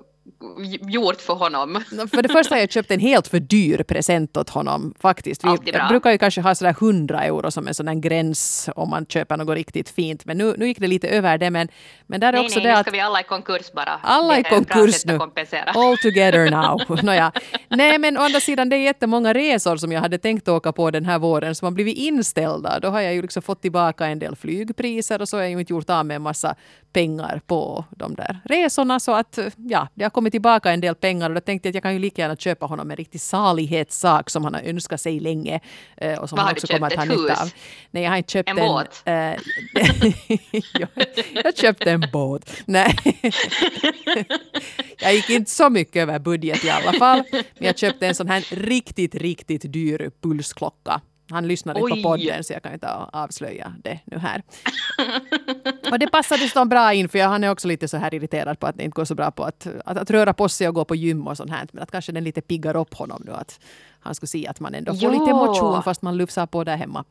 gjort 0.88 1.20
för 1.20 1.34
honom? 1.34 1.84
För 2.10 2.22
det 2.22 2.28
första 2.28 2.54
har 2.54 2.60
jag 2.60 2.72
köpt 2.72 2.90
en 2.90 3.00
helt 3.00 3.28
för 3.28 3.40
dyr 3.40 3.82
present 3.82 4.36
åt 4.36 4.50
honom 4.50 4.94
faktiskt. 5.00 5.44
Vi 5.44 5.72
brukar 5.88 6.10
ju 6.10 6.18
kanske 6.18 6.40
ha 6.40 6.54
sådär 6.54 6.70
100 6.70 7.24
euro 7.24 7.50
som 7.50 7.68
en 7.68 7.74
sån 7.74 8.00
gräns 8.00 8.68
om 8.76 8.90
man 8.90 9.06
köper 9.06 9.36
något 9.36 9.54
riktigt 9.54 9.88
fint. 9.88 10.24
Men 10.24 10.38
nu, 10.38 10.54
nu 10.58 10.66
gick 10.66 10.80
det 10.80 10.86
lite 10.86 11.08
över 11.08 11.38
det. 11.38 11.50
Men, 11.50 11.68
men 12.06 12.20
där 12.20 12.28
är 12.28 12.32
nej, 12.32 12.44
också 12.44 12.58
nej, 12.58 12.66
det 12.66 12.76
nu 12.76 12.82
ska 12.82 12.90
vi 12.90 13.00
alla 13.00 13.20
i 13.20 13.24
konkurs 13.24 13.72
bara. 13.72 14.00
Alla 14.02 14.38
i 14.38 14.42
konkurs 14.42 15.04
nu. 15.04 15.18
All 15.74 15.98
together 15.98 16.50
now. 16.88 17.04
Nåja. 17.04 17.32
Nej 17.68 17.98
men 17.98 18.18
å 18.18 18.20
andra 18.20 18.40
sidan 18.40 18.68
det 18.68 18.76
är 18.76 18.80
jättemånga 18.80 19.34
resor 19.34 19.76
som 19.76 19.92
jag 19.92 20.00
hade 20.00 20.18
tänkt 20.18 20.48
åka 20.48 20.72
på 20.72 20.90
den 20.90 21.04
här 21.04 21.18
våren 21.18 21.54
som 21.54 21.66
har 21.66 21.72
blivit 21.72 21.96
inställda. 21.96 22.80
Då 22.80 22.88
har 22.88 23.00
jag 23.00 23.14
ju 23.14 23.22
liksom 23.22 23.42
fått 23.42 23.62
tillbaka 23.62 24.06
en 24.06 24.18
del 24.18 24.36
flygpriser 24.36 25.22
och 25.22 25.28
så 25.28 25.36
har 25.36 25.42
jag 25.42 25.50
ju 25.50 25.60
inte 25.60 25.72
gjort 25.72 25.90
av 25.90 26.06
med 26.06 26.16
en 26.16 26.22
massa 26.22 26.54
pengar 26.94 27.40
på 27.46 27.84
de 27.90 28.14
där 28.14 28.40
resorna. 28.44 29.00
Så 29.00 29.12
att 29.12 29.38
ja, 29.56 29.88
det 29.94 30.02
har 30.02 30.10
kommit 30.10 30.32
tillbaka 30.32 30.70
en 30.70 30.80
del 30.80 30.94
pengar 30.94 31.30
och 31.30 31.34
då 31.34 31.40
tänkte 31.40 31.68
jag 31.68 31.70
att 31.70 31.74
jag 31.74 31.82
kan 31.82 31.92
ju 31.92 31.98
lika 31.98 32.22
gärna 32.22 32.36
köpa 32.36 32.66
honom 32.66 32.90
en 32.90 32.96
riktig 32.96 33.20
salighetssak 33.20 34.30
som 34.30 34.44
han 34.44 34.54
har 34.54 34.60
önskat 34.60 35.00
sig 35.00 35.20
länge. 35.20 35.60
Eh, 35.96 36.18
och 36.18 36.28
som 36.28 36.36
Vad 36.36 36.44
han 36.44 36.52
också 36.52 36.66
kommer 36.66 36.86
att 36.86 36.94
ha 36.94 37.04
nytta 37.04 37.42
av. 37.42 37.50
Nej, 37.90 38.02
jag 38.02 38.10
har 38.10 38.16
inte 38.16 38.32
köpt 38.32 38.48
en... 38.48 38.58
En 38.58 38.68
båt? 38.68 39.02
Äh, 39.04 39.14
jag, 40.72 40.88
jag 41.44 41.56
köpte 41.56 41.90
en 41.90 42.04
båt. 42.12 42.62
Nej. 42.64 42.96
jag 44.98 45.14
gick 45.14 45.30
inte 45.30 45.50
så 45.50 45.70
mycket 45.70 46.02
över 46.02 46.18
budget 46.18 46.64
i 46.64 46.70
alla 46.70 46.92
fall. 46.92 47.22
Men 47.32 47.42
jag 47.58 47.78
köpte 47.78 48.06
en 48.06 48.14
sån 48.14 48.28
här 48.28 48.44
riktigt, 48.50 49.14
riktigt 49.14 49.72
dyr 49.72 50.10
pulsklocka 50.22 51.00
han 51.30 51.48
lyssnar 51.48 51.78
inte 51.78 52.02
på 52.02 52.08
podden 52.08 52.44
så 52.44 52.52
jag 52.52 52.62
kan 52.62 52.72
inte 52.72 52.88
avslöja 53.12 53.74
det 53.84 54.00
nu 54.04 54.18
här. 54.18 54.42
och 55.92 55.98
det 55.98 56.06
passade 56.06 56.48
så 56.48 56.64
bra 56.64 56.92
in 56.92 57.08
för 57.08 57.18
han 57.18 57.44
är 57.44 57.50
också 57.50 57.68
lite 57.68 57.88
så 57.88 57.96
här 57.96 58.14
irriterad 58.14 58.60
på 58.60 58.66
att 58.66 58.76
det 58.76 58.84
inte 58.84 58.94
går 58.94 59.04
så 59.04 59.14
bra 59.14 59.30
på 59.30 59.44
att, 59.44 59.66
att, 59.84 59.96
att 59.96 60.10
röra 60.10 60.32
på 60.34 60.48
sig 60.48 60.68
och 60.68 60.74
gå 60.74 60.84
på 60.84 60.94
gym 60.94 61.26
och 61.26 61.36
sånt 61.36 61.50
här. 61.50 61.68
Men 61.72 61.82
att 61.82 61.90
kanske 61.90 62.12
den 62.12 62.24
lite 62.24 62.40
piggar 62.40 62.76
upp 62.76 62.94
honom 62.94 63.22
nu. 63.26 63.32
Att 63.32 63.60
han 64.00 64.14
skulle 64.14 64.28
se 64.28 64.46
att 64.46 64.60
man 64.60 64.74
ändå 64.74 64.94
får 64.94 65.02
jo. 65.02 65.20
lite 65.20 65.32
motion 65.32 65.82
fast 65.82 66.02
man 66.02 66.16
lufsar 66.16 66.46
på 66.46 66.64
där 66.64 66.76
hemma. 66.76 67.04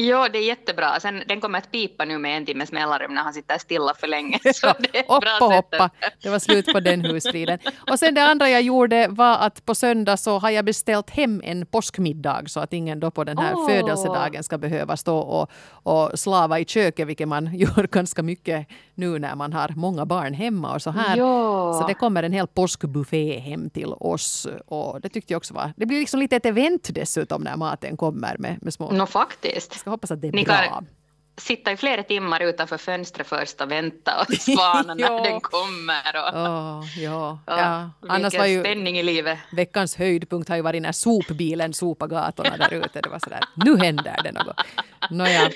Ja, 0.00 0.28
det 0.28 0.38
är 0.38 0.42
jättebra. 0.42 1.00
Sen, 1.00 1.22
den 1.28 1.40
kommer 1.40 1.58
att 1.58 1.72
pipa 1.72 2.04
nu 2.04 2.18
med 2.18 2.36
en 2.36 2.46
timmes 2.46 2.72
mellanrum 2.72 3.14
när 3.14 3.22
han 3.22 3.32
sitter 3.32 3.58
stilla 3.58 3.94
för 3.94 4.06
länge. 4.06 4.38
Så 4.54 4.72
det 4.78 4.98
är 4.98 5.20
bra 5.20 5.46
och 5.46 5.54
hoppa. 5.54 5.90
Det 6.22 6.28
var 6.30 6.38
slut 6.38 6.72
på 6.72 6.80
den 6.80 7.04
husfriden. 7.04 7.58
Och 7.90 7.98
sen 7.98 8.14
det 8.14 8.22
andra 8.22 8.50
jag 8.50 8.62
gjorde 8.62 9.08
var 9.08 9.38
att 9.38 9.64
på 9.64 9.74
söndag 9.74 10.16
så 10.16 10.38
har 10.38 10.50
jag 10.50 10.64
beställt 10.64 11.10
hem 11.10 11.40
en 11.44 11.66
påskmiddag 11.66 12.42
så 12.46 12.60
att 12.60 12.72
ingen 12.72 13.00
då 13.00 13.10
på 13.10 13.24
den 13.24 13.38
här 13.38 13.54
oh. 13.54 13.68
födelsedagen 13.68 14.42
ska 14.44 14.58
behöva 14.58 14.96
stå 14.96 15.18
och, 15.18 15.50
och 15.70 16.18
slava 16.18 16.58
i 16.58 16.64
köket, 16.64 17.08
vilket 17.08 17.28
man 17.28 17.54
gör 17.58 17.86
ganska 17.86 18.22
mycket 18.22 18.68
nu 18.94 19.18
när 19.18 19.34
man 19.34 19.52
har 19.52 19.72
många 19.76 20.06
barn 20.06 20.34
hemma 20.34 20.74
och 20.74 20.82
så 20.82 20.90
här. 20.90 21.16
Ja. 21.16 21.78
Så 21.80 21.86
det 21.86 21.94
kommer 21.94 22.22
en 22.22 22.32
hel 22.32 22.46
påskbuffé 22.46 23.38
hem 23.38 23.70
till 23.70 23.92
oss 23.92 24.46
och 24.66 25.00
det 25.00 25.08
tyckte 25.08 25.32
jag 25.32 25.38
också 25.38 25.54
var... 25.54 25.72
Det 25.76 25.86
blir 25.86 25.98
liksom 25.98 26.20
lite 26.20 26.36
ett 26.36 26.46
event 26.46 26.88
dessutom 26.92 27.42
när 27.42 27.56
maten 27.56 27.96
kommer 27.96 28.36
med, 28.38 28.58
med 28.62 28.74
små... 28.74 28.90
No, 28.90 29.06
faktiskt 29.06 29.87
ska 29.88 29.92
hoppas 29.92 30.10
att 30.10 30.22
det 30.22 30.28
är 30.28 30.32
Ni 30.32 30.44
bra. 30.44 30.82
Sitta 31.36 31.72
i 31.72 31.76
flera 31.76 32.02
timmar 32.02 32.40
utanför 32.40 32.78
fönstret 32.78 33.26
först 33.26 33.60
och 33.60 33.70
vänta 33.70 34.20
och 34.20 34.34
spana 34.40 34.94
när 34.94 35.22
den 35.22 35.40
kommer. 35.40 36.16
Och, 36.16 36.34
oh, 36.34 36.84
ja, 36.98 37.30
oh, 37.32 37.38
ja. 37.46 37.90
Annars 38.08 38.38
var 38.38 38.46
ju 38.46 38.60
spänning 38.60 38.98
i 38.98 39.02
livet. 39.02 39.38
Veckans 39.52 39.96
höjdpunkt 39.96 40.48
har 40.48 40.56
ju 40.56 40.62
varit 40.62 40.82
när 40.82 40.92
sopbilen 40.92 41.74
sopade 41.74 42.14
gatorna 42.14 42.56
där 42.56 42.74
ute. 42.74 43.00
Det 43.00 43.08
var 43.08 43.18
sådär, 43.18 43.40
nu 43.54 43.76
händer 43.76 44.16
det 44.24 44.32
något. 44.32 44.56
Nåja. 45.10 45.50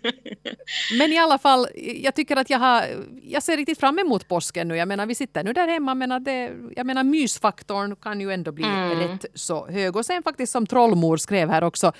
Men 0.98 1.12
i 1.12 1.18
alla 1.18 1.38
fall, 1.38 1.66
jag 1.76 2.14
tycker 2.14 2.36
att 2.36 2.50
jag 2.50 2.58
har, 2.58 2.84
jag 3.22 3.42
ser 3.42 3.56
riktigt 3.56 3.80
fram 3.80 3.98
emot 3.98 4.28
påsken 4.28 4.68
nu. 4.68 4.76
Jag 4.76 4.88
menar, 4.88 5.06
vi 5.06 5.14
sitter 5.14 5.44
nu 5.44 5.52
där 5.52 5.68
hemma, 5.68 5.94
men 5.94 6.24
det, 6.24 6.52
jag 6.76 6.86
menar 6.86 7.04
mysfaktorn 7.04 7.96
kan 7.96 8.20
ju 8.20 8.32
ändå 8.32 8.52
bli 8.52 8.64
mm. 8.64 8.98
rätt 8.98 9.24
så 9.34 9.66
hög. 9.66 9.96
Och 9.96 10.06
sen 10.06 10.22
faktiskt 10.22 10.52
som 10.52 10.66
Trollmor 10.66 11.16
skrev 11.16 11.50
här 11.50 11.64
också, 11.64 11.92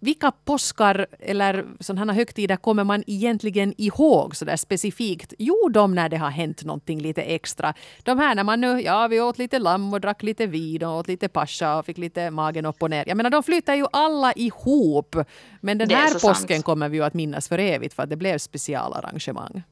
vilka 0.00 0.30
påskar 0.30 1.06
eller 1.20 1.66
sådana 1.80 2.12
högtider 2.12 2.56
kommer 2.56 2.84
man 2.84 3.04
egentligen 3.06 3.74
ihåg 3.76 4.36
så 4.36 4.44
där 4.44 4.56
specifikt? 4.56 5.34
Jo, 5.38 5.68
de 5.68 5.94
när 5.94 6.08
det 6.08 6.16
har 6.16 6.30
hänt 6.30 6.64
någonting 6.64 7.00
lite 7.00 7.22
extra. 7.22 7.74
De 8.02 8.18
här 8.18 8.34
när 8.34 8.44
man 8.44 8.60
nu, 8.60 8.80
ja 8.80 9.08
vi 9.08 9.20
åt 9.20 9.38
lite 9.38 9.58
lamm 9.58 9.92
och 9.92 10.00
drack 10.00 10.22
lite 10.22 10.46
vin 10.46 10.84
och 10.84 10.98
åt 10.98 11.08
lite 11.08 11.28
pascha 11.28 11.78
och 11.78 11.86
fick 11.86 11.98
lite 11.98 12.30
magen 12.30 12.66
upp 12.66 12.82
och 12.82 12.90
ner. 12.90 13.04
Jag 13.06 13.16
menar 13.16 13.30
de 13.30 13.42
flyttar 13.42 13.74
ju 13.74 13.86
alla 13.92 14.32
ihop. 14.32 15.16
Men 15.60 15.78
den 15.78 15.90
här 15.90 16.12
påsken 16.12 16.56
sant. 16.56 16.64
kommer 16.64 16.88
vi 16.88 16.96
ju 16.96 17.04
att 17.04 17.14
minnas 17.14 17.48
för 17.48 17.58
evigt 17.58 17.94
för 17.94 18.02
att 18.02 18.10
det 18.10 18.16
blev 18.16 18.38
specialarrangemang. 18.38 19.62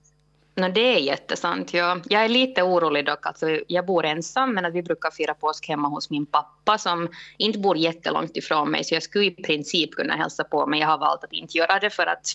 No, 0.56 0.68
det 0.68 0.80
är 0.80 0.98
jättesant. 0.98 1.74
Ja. 1.74 2.00
Jag 2.08 2.24
är 2.24 2.28
lite 2.28 2.62
orolig 2.62 3.06
dock. 3.06 3.26
Alltså, 3.26 3.60
jag 3.66 3.86
bor 3.86 4.04
ensam, 4.04 4.54
men 4.54 4.64
att 4.64 4.74
vi 4.74 4.82
brukar 4.82 5.10
fira 5.10 5.34
påsk 5.34 5.68
hemma 5.68 5.88
hos 5.88 6.10
min 6.10 6.26
pappa 6.26 6.78
som 6.78 7.08
inte 7.38 7.58
bor 7.58 7.76
jättelångt 7.76 8.36
ifrån 8.36 8.70
mig. 8.70 8.84
Så 8.84 8.94
jag 8.94 9.02
skulle 9.02 9.24
i 9.24 9.30
princip 9.30 9.90
kunna 9.94 10.16
hälsa 10.16 10.44
på, 10.44 10.66
men 10.66 10.78
jag 10.78 10.88
har 10.88 10.98
valt 10.98 11.24
att 11.24 11.32
inte 11.32 11.58
göra 11.58 11.78
det 11.78 11.90
för 11.90 12.06
att, 12.06 12.26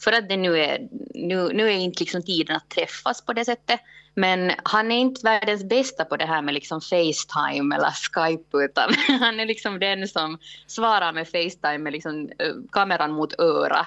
för 0.00 0.12
att 0.12 0.28
det 0.28 0.36
nu 0.36 0.58
är, 0.58 0.88
nu, 1.14 1.52
nu 1.52 1.66
är 1.66 1.78
inte 1.78 2.00
liksom 2.00 2.22
tiden 2.22 2.56
att 2.56 2.70
träffas 2.70 3.24
på 3.24 3.32
det 3.32 3.44
sättet. 3.44 3.80
Men 4.14 4.52
han 4.62 4.92
är 4.92 4.98
inte 4.98 5.20
världens 5.24 5.64
bästa 5.64 6.04
på 6.04 6.16
det 6.16 6.24
här 6.24 6.42
med 6.42 6.54
liksom 6.54 6.80
Facetime 6.80 7.76
eller 7.76 7.90
Skype 7.90 8.64
utan 8.64 8.94
han 9.20 9.40
är 9.40 9.46
liksom 9.46 9.78
den 9.78 10.08
som 10.08 10.38
svarar 10.66 11.12
med 11.12 11.28
Facetime 11.28 11.78
med 11.78 11.92
liksom 11.92 12.30
kameran 12.72 13.12
mot 13.12 13.40
öra 13.40 13.86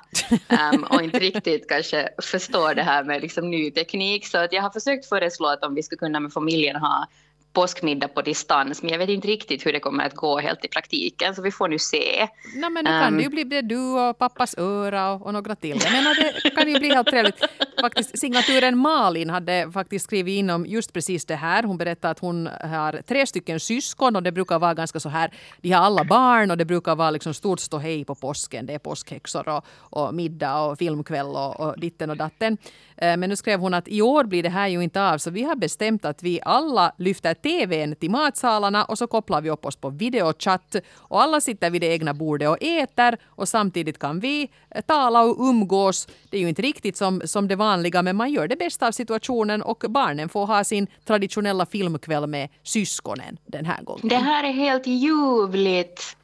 um, 0.74 0.84
och 0.84 1.01
inte 1.01 1.20
riktigt 1.20 1.70
kanske 1.70 2.10
förstår 2.22 2.74
det 2.74 2.84
här 2.84 3.03
med 3.03 3.22
liksom 3.22 3.50
ny 3.50 3.72
teknik. 3.72 4.27
Så 4.27 4.38
att 4.38 4.53
jag 4.53 4.62
har 4.62 4.70
försökt 4.70 5.10
föreslå 5.10 5.48
att 5.48 5.63
om 5.63 5.75
vi 5.75 5.84
skulle 5.84 6.00
kunna 6.00 6.20
med 6.20 6.34
familjen 6.34 6.75
ha 6.75 7.08
påskmiddag 7.55 8.08
på 8.08 8.22
distans, 8.22 8.82
men 8.82 8.91
jag 8.91 9.00
vet 9.00 9.10
inte 9.10 9.27
riktigt 9.27 9.65
hur 9.65 9.74
det 9.74 9.79
kommer 9.79 10.05
att 10.05 10.15
gå 10.15 10.39
helt 10.39 10.65
i 10.65 10.67
praktiken, 10.67 11.36
så 11.36 11.41
vi 11.41 11.51
får 11.51 11.67
nu 11.67 11.79
se. 11.79 12.27
No, 12.55 12.70
men 12.70 12.86
nu 12.86 12.91
kan 12.91 13.08
um, 13.08 13.17
det 13.17 13.24
ju 13.24 13.29
bli 13.29 13.44
det 13.44 13.62
du 13.62 13.79
och 13.79 14.17
pappas 14.17 14.55
öra 14.58 15.12
och, 15.12 15.25
och 15.25 15.34
några 15.34 15.55
till. 15.55 15.79
Jag 15.84 15.91
menar, 15.91 16.15
det 16.44 16.50
kan 16.50 16.70
ju 16.70 16.79
bli 16.79 16.89
helt 16.89 17.08
trevligt. 17.08 17.44
Faktiskt, 17.82 18.20
signaturen 18.20 18.77
Malin 18.77 19.29
hade 19.29 19.72
faktiskt 19.74 20.05
skrivit 20.05 20.39
in 20.39 20.50
om 20.50 20.65
just 20.65 20.94
precis 20.94 21.25
det 21.25 21.36
här. 21.36 21.63
Hon 21.63 21.77
berättade 21.77 22.12
att 22.12 22.20
hon 22.20 22.50
har 22.62 23.01
tre 23.08 23.27
stycken 23.27 23.60
syskon 23.60 24.15
och 24.15 24.24
det 24.24 24.32
brukar 24.32 24.60
vara 24.60 24.74
ganska 24.74 25.00
så 25.00 25.10
här, 25.10 25.34
de 25.62 25.72
har 25.72 25.82
alla 25.82 26.03
barn 26.03 26.51
och 26.51 26.58
det 26.58 26.65
brukar 26.65 26.96
vara 26.96 27.12
liksom 27.12 27.34
stort 27.34 27.60
ståhej 27.60 28.05
på 28.05 28.15
påsken. 28.15 28.65
Det 28.65 28.74
är 28.74 28.79
påskhäxor 28.79 29.50
och, 29.50 29.65
och 29.77 30.13
middag 30.13 30.62
och 30.62 30.77
filmkväll 30.77 31.27
och, 31.27 31.60
och 31.60 31.79
ditten 31.79 32.10
och 32.10 32.17
datten. 32.17 32.58
Eh, 32.98 33.17
men 33.17 33.29
nu 33.29 33.36
skrev 33.36 33.60
hon 33.60 33.74
att 33.74 33.88
i 33.88 34.01
år 34.01 34.24
blir 34.24 34.44
det 34.44 34.50
här 34.50 34.67
ju 34.67 34.84
inte 34.84 35.01
av 35.01 35.17
så 35.17 35.29
vi 35.32 35.44
har 35.44 35.55
bestämt 35.55 36.05
att 36.05 36.24
vi 36.24 36.39
alla 36.44 36.91
lyfter 36.98 37.34
TVn 37.34 37.96
till 37.96 38.12
matsalarna 38.12 38.86
och 38.86 38.98
så 38.98 39.08
kopplar 39.08 39.41
vi 39.41 39.50
upp 39.50 39.65
oss 39.65 39.75
på 39.75 39.89
videochatt 39.89 40.75
och 40.94 41.22
alla 41.22 41.41
sitter 41.41 41.70
vid 41.70 41.82
det 41.82 41.88
egna 41.88 42.13
bordet 42.13 42.50
och 42.50 42.58
äter 42.62 43.17
och 43.25 43.48
samtidigt 43.48 44.00
kan 44.00 44.20
vi 44.20 44.50
eh, 44.70 44.82
tala 44.82 45.24
och 45.24 45.50
umgås. 45.50 46.08
Det 46.29 46.38
är 46.38 46.41
ju 46.41 46.50
inte 46.50 46.62
riktigt 46.62 46.98
som, 46.98 47.22
som 47.25 47.48
det 47.48 47.55
vanliga 47.65 48.01
men 48.01 48.15
man 48.15 48.31
gör 48.31 48.48
det 48.48 48.55
bästa 48.55 48.88
av 48.88 48.91
situationen 48.91 49.62
och 49.62 49.84
barnen 49.89 50.29
får 50.29 50.45
ha 50.45 50.63
sin 50.63 50.88
traditionella 51.05 51.65
filmkväll 51.65 52.27
med 52.27 52.50
syskonen 52.63 53.38
den 53.45 53.65
här 53.65 53.84
gången. 53.84 54.07
Det 54.07 54.15
här 54.15 54.43
är 54.43 54.53
helt 54.53 54.88
ljuvligt. 54.88 56.17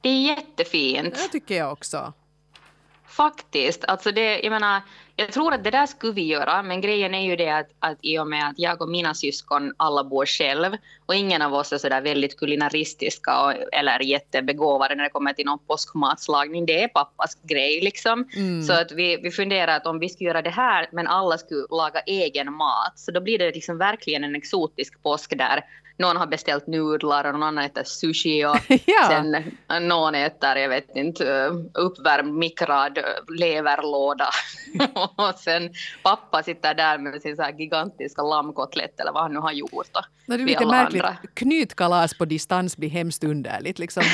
Det 0.00 0.08
är 0.08 0.22
jättefint. 0.22 1.14
Det 1.14 1.28
tycker 1.28 1.56
jag 1.56 1.72
också. 1.72 2.12
Faktiskt. 3.06 3.84
Alltså 3.84 4.12
det, 4.12 4.40
jag 4.40 4.50
menar, 4.50 4.80
jag 5.20 5.32
tror 5.32 5.54
att 5.54 5.64
det 5.64 5.70
där 5.70 5.86
skulle 5.86 6.12
vi 6.12 6.26
göra, 6.26 6.62
men 6.62 6.80
grejen 6.80 7.14
är 7.14 7.26
ju 7.26 7.36
det 7.36 7.50
att, 7.50 7.68
att 7.78 7.98
i 8.00 8.18
och 8.18 8.26
med 8.26 8.48
att 8.48 8.54
jag 8.56 8.82
och 8.82 8.88
mina 8.88 9.14
syskon 9.14 9.74
alla 9.76 10.04
bor 10.04 10.26
själv 10.26 10.76
och 11.06 11.14
ingen 11.14 11.42
av 11.42 11.54
oss 11.54 11.72
är 11.72 11.78
sådär 11.78 12.00
väldigt 12.00 12.36
kulinaristiska 12.36 13.44
och, 13.44 13.52
eller 13.72 14.00
jättebegåvade 14.00 14.94
när 14.94 15.04
det 15.04 15.10
kommer 15.10 15.32
till 15.32 15.46
någon 15.46 15.58
påskmatslagning. 15.58 16.66
Det 16.66 16.82
är 16.82 16.88
pappas 16.88 17.38
grej 17.42 17.80
liksom. 17.80 18.28
Mm. 18.36 18.62
Så 18.62 18.72
att 18.72 18.92
vi, 18.92 19.16
vi 19.16 19.30
funderar 19.30 19.76
att 19.76 19.86
om 19.86 19.98
vi 19.98 20.08
skulle 20.08 20.28
göra 20.28 20.42
det 20.42 20.50
här 20.50 20.88
men 20.92 21.06
alla 21.06 21.38
skulle 21.38 21.66
laga 21.70 22.00
egen 22.00 22.52
mat 22.52 22.92
så 22.94 23.10
då 23.10 23.20
blir 23.20 23.38
det 23.38 23.50
liksom 23.50 23.78
verkligen 23.78 24.24
en 24.24 24.36
exotisk 24.36 25.02
påsk 25.02 25.38
där 25.38 25.64
någon 26.00 26.16
har 26.16 26.26
beställt 26.26 26.66
nudlar 26.66 27.24
och 27.24 27.32
någon 27.32 27.42
annan 27.42 27.64
äter 27.64 27.84
sushi 27.84 28.44
och 28.44 28.56
ja. 28.86 29.08
sen 29.08 29.36
någon 29.88 30.14
äter, 30.14 30.56
jag 30.56 30.68
vet 30.68 30.96
inte, 30.96 31.24
uppvärmd 31.74 32.34
mikrad 32.34 32.98
leverlåda. 33.38 34.30
och 35.16 35.38
sen 35.38 35.70
pappa 36.02 36.42
sitter 36.42 36.74
där 36.74 36.98
med 36.98 37.22
sin 37.22 37.36
så 37.36 37.42
här 37.42 37.52
gigantiska 37.52 38.22
lammkotlett 38.22 39.00
eller 39.00 39.12
vad 39.12 39.22
han 39.22 39.32
nu 39.32 39.38
har 39.38 39.52
gjort. 39.52 39.88
Då, 39.92 40.00
det 40.26 40.34
är 40.34 40.38
lite 40.38 40.66
märkligt. 40.66 41.02
Andra. 41.02 41.18
Knytkalas 41.34 42.18
på 42.18 42.24
distans 42.24 42.76
blir 42.76 42.90
hemskt 42.90 43.24
underligt. 43.24 43.78
Liksom. 43.78 44.02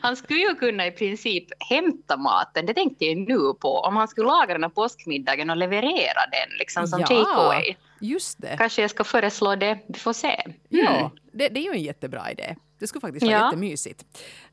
han 0.00 0.16
skulle 0.16 0.40
ju 0.40 0.54
kunna 0.54 0.86
i 0.86 0.90
princip 0.90 1.44
hämta 1.70 2.16
maten, 2.16 2.66
det 2.66 2.74
tänkte 2.74 3.04
jag 3.04 3.16
nu 3.16 3.54
på, 3.60 3.78
om 3.78 3.96
han 3.96 4.08
skulle 4.08 4.26
laga 4.26 4.54
den 4.54 4.62
här 4.62 4.70
påskmiddagen 4.70 5.50
och 5.50 5.56
leverera 5.56 6.20
den 6.32 6.58
liksom 6.58 6.86
som 6.86 7.00
ja. 7.00 7.06
take 7.06 7.30
away. 7.30 7.74
Just 8.00 8.42
det. 8.42 8.56
Kanske 8.58 8.82
jag 8.82 8.90
ska 8.90 9.04
föreslå 9.04 9.56
det. 9.56 9.78
Vi 9.88 9.98
får 9.98 10.12
se. 10.12 10.42
Mm. 10.70 10.84
Ja, 10.84 11.10
det, 11.32 11.48
det, 11.48 11.60
är 11.60 11.64
ju 11.64 11.70
en 11.70 11.82
jättebra 11.82 12.30
idé. 12.30 12.56
Det 12.78 12.86
skulle 12.86 13.00
faktiskt 13.00 13.26
vara 13.26 13.36
ja. 13.36 13.44
jättemysigt. 13.44 14.04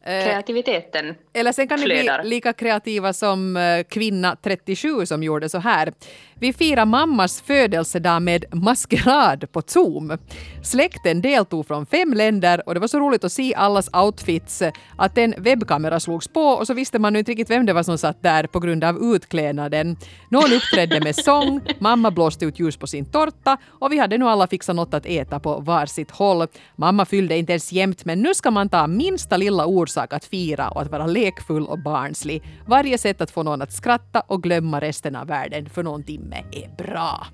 Eh, 0.06 0.24
Kreativiteten 0.24 1.16
Eller 1.34 1.52
sen 1.52 1.68
kan 1.68 1.80
ni 1.80 1.86
bli 1.86 2.10
lika 2.24 2.54
kreativa 2.54 3.14
som 3.14 3.58
eh, 3.58 3.84
kvinna 3.84 4.36
37 4.36 5.06
som 5.06 5.24
gjorde 5.24 5.50
så 5.50 5.58
här. 5.58 5.94
Vi 6.36 6.54
firar 6.54 6.86
mammas 6.86 7.42
födelsedag 7.42 8.22
med 8.22 8.46
maskerad 8.52 9.52
på 9.52 9.62
Zoom. 9.68 10.18
Släkten 10.64 11.22
deltog 11.22 11.68
från 11.68 11.86
fem 11.86 12.14
länder 12.14 12.68
och 12.68 12.74
det 12.74 12.80
var 12.80 12.88
så 12.88 13.00
roligt 13.00 13.24
att 13.24 13.32
se 13.32 13.56
allas 13.56 13.90
outfits 13.94 14.64
att 14.98 15.18
en 15.18 15.34
webbkamera 15.38 16.00
slogs 16.00 16.28
på 16.28 16.42
och 16.42 16.68
så 16.68 16.74
visste 16.74 17.00
man 17.00 17.16
inte 17.16 17.32
riktigt 17.32 17.50
vem 17.50 17.66
det 17.66 17.74
var 17.74 17.84
som 17.84 17.98
satt 17.98 18.24
där 18.24 18.48
på 18.48 18.60
grund 18.60 18.84
av 18.84 19.16
utklädnaden. 19.16 19.98
Någon 20.30 20.54
uppträdde 20.54 21.02
med 21.02 21.16
sång, 21.16 21.62
mamma 21.80 22.12
blåste 22.12 22.46
ut 22.46 22.60
ljus 22.60 22.78
på 22.78 22.88
sin 22.88 23.06
tårta 23.06 23.58
och 23.66 23.92
vi 23.92 23.98
hade 23.98 24.18
nu 24.18 24.26
alla 24.26 24.48
fixat 24.48 24.76
något 24.76 24.94
att 24.94 25.06
äta 25.06 25.40
på 25.40 25.60
varsitt 25.60 26.12
håll. 26.12 26.48
Mamma 26.76 27.06
fyllde 27.06 27.38
inte 27.38 27.52
ens 27.52 27.72
jämt 27.72 28.06
men 28.14 28.22
nu 28.22 28.34
ska 28.34 28.52
man 28.52 28.70
ta 28.70 28.88
minsta 28.88 29.38
lilla 29.38 29.66
orsak 29.66 30.14
att 30.14 30.26
fira 30.26 30.70
och 30.70 30.82
att 30.82 30.92
vara 30.92 31.08
lekfull 31.08 31.68
och 31.68 31.80
barnslig. 31.80 32.44
Varje 32.68 32.98
sätt 32.98 33.22
att 33.22 33.32
få 33.32 33.44
någon 33.44 33.62
att 33.62 33.74
skratta 33.74 34.20
och 34.20 34.44
glömma 34.44 34.82
resten 34.82 35.16
av 35.16 35.28
världen 35.28 35.70
för 35.70 35.84
någon 35.84 36.04
timme 36.04 36.44
är 36.52 36.84
bra. 36.84 37.28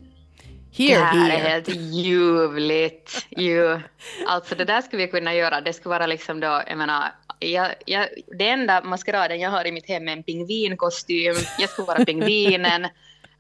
Here, 0.72 1.00
det 1.00 1.06
här 1.06 1.30
here. 1.30 1.48
är 1.48 1.50
helt 1.50 1.76
ljuvligt. 1.94 3.28
Ju. 3.30 3.80
Alltså 4.28 4.56
det 4.56 4.66
där 4.66 4.82
skulle 4.82 5.06
vi 5.06 5.12
kunna 5.12 5.34
göra. 5.34 5.62
Det 5.62 5.74
skulle 5.74 5.90
vara 5.90 6.08
liksom 6.08 6.40
då, 6.40 6.62
jag 6.68 6.78
menar, 6.78 7.04
jag, 7.40 7.72
jag, 7.86 8.08
det 8.38 8.50
enda 8.50 8.82
maskeraden 8.82 9.40
jag 9.40 9.50
har 9.50 9.68
i 9.68 9.72
mitt 9.72 9.88
hem 9.88 10.08
är 10.08 10.14
en 10.14 10.24
pingvinkostym. 10.24 11.36
Jag 11.60 11.70
skulle 11.70 11.86
vara 11.86 12.06
pingvinen. 12.06 12.88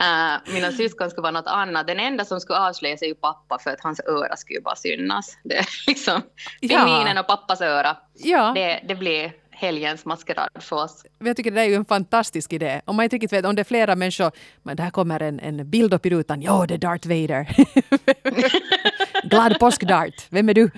Uh, 0.03 0.53
mina 0.53 0.71
syskon 0.71 1.09
skulle 1.09 1.21
vara 1.21 1.31
något 1.31 1.47
annat. 1.47 1.87
Den 1.87 1.99
enda 1.99 2.25
som 2.25 2.39
skulle 2.39 2.59
avslöjas 2.59 3.01
är 3.01 3.07
ju 3.07 3.15
pappa 3.15 3.59
för 3.59 3.71
att 3.71 3.81
hans 3.81 3.99
öra 3.99 4.37
skulle 4.37 4.57
ju 4.57 4.63
bara 4.63 4.75
synas. 4.75 5.37
Det 5.43 5.57
är 5.57 5.67
liksom 5.87 6.21
pingvinen 6.61 7.15
ja. 7.15 7.19
och 7.19 7.27
pappas 7.27 7.61
öra. 7.61 7.97
Ja. 8.13 8.51
Det, 8.55 8.83
det 8.87 8.95
blir 8.95 9.31
helgens 9.59 10.05
maskerad 10.05 10.49
för 10.59 10.75
oss. 10.75 11.05
Jag 11.19 11.37
tycker 11.37 11.51
det 11.51 11.61
är 11.61 11.65
ju 11.65 11.75
en 11.75 11.85
fantastisk 11.85 12.53
idé. 12.53 12.81
Om 12.85 12.95
man 12.95 13.03
inte 13.03 13.15
riktigt 13.15 13.33
vet 13.33 13.45
om 13.45 13.55
det 13.55 13.61
är 13.61 13.63
flera 13.63 13.95
människor, 13.95 14.31
men 14.63 14.77
där 14.77 14.89
kommer 14.89 15.19
en, 15.19 15.39
en 15.39 15.69
bild 15.69 15.93
upp 15.93 16.05
i 16.05 16.09
rutan. 16.09 16.41
Ja, 16.41 16.65
det 16.67 16.73
är 16.73 16.77
Darth 16.77 17.07
Vader. 17.07 17.55
Glad 19.29 19.59
påsk 19.59 19.81
Dart. 19.81 20.27
Vem 20.29 20.49
är 20.49 20.53
du? 20.53 20.71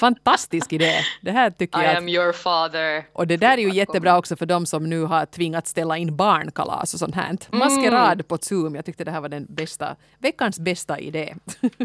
Fantastisk 0.00 0.72
idé. 0.72 0.92
Det 1.20 1.30
här 1.30 1.50
tycker 1.50 1.80
I 1.80 1.84
jag. 1.84 1.94
I 1.94 1.96
am 1.96 2.08
your 2.08 2.32
father. 2.32 3.04
Och 3.12 3.26
det 3.26 3.36
där 3.36 3.58
är 3.58 3.62
ju 3.62 3.70
jättebra 3.72 4.18
också 4.18 4.36
för 4.36 4.46
de 4.46 4.66
som 4.66 4.90
nu 4.90 5.02
har 5.02 5.26
tvingats 5.26 5.70
ställa 5.70 5.96
in 5.96 6.16
barnkalas 6.16 6.94
och 6.94 7.00
sånt 7.00 7.14
här. 7.14 7.28
Mm. 7.28 7.38
Maskerad 7.50 8.28
på 8.28 8.38
Zoom. 8.40 8.74
Jag 8.74 8.84
tyckte 8.84 9.04
det 9.04 9.10
här 9.10 9.20
var 9.20 9.28
den 9.28 9.46
bästa, 9.48 9.96
veckans 10.18 10.58
bästa 10.58 10.98
idé. 10.98 11.34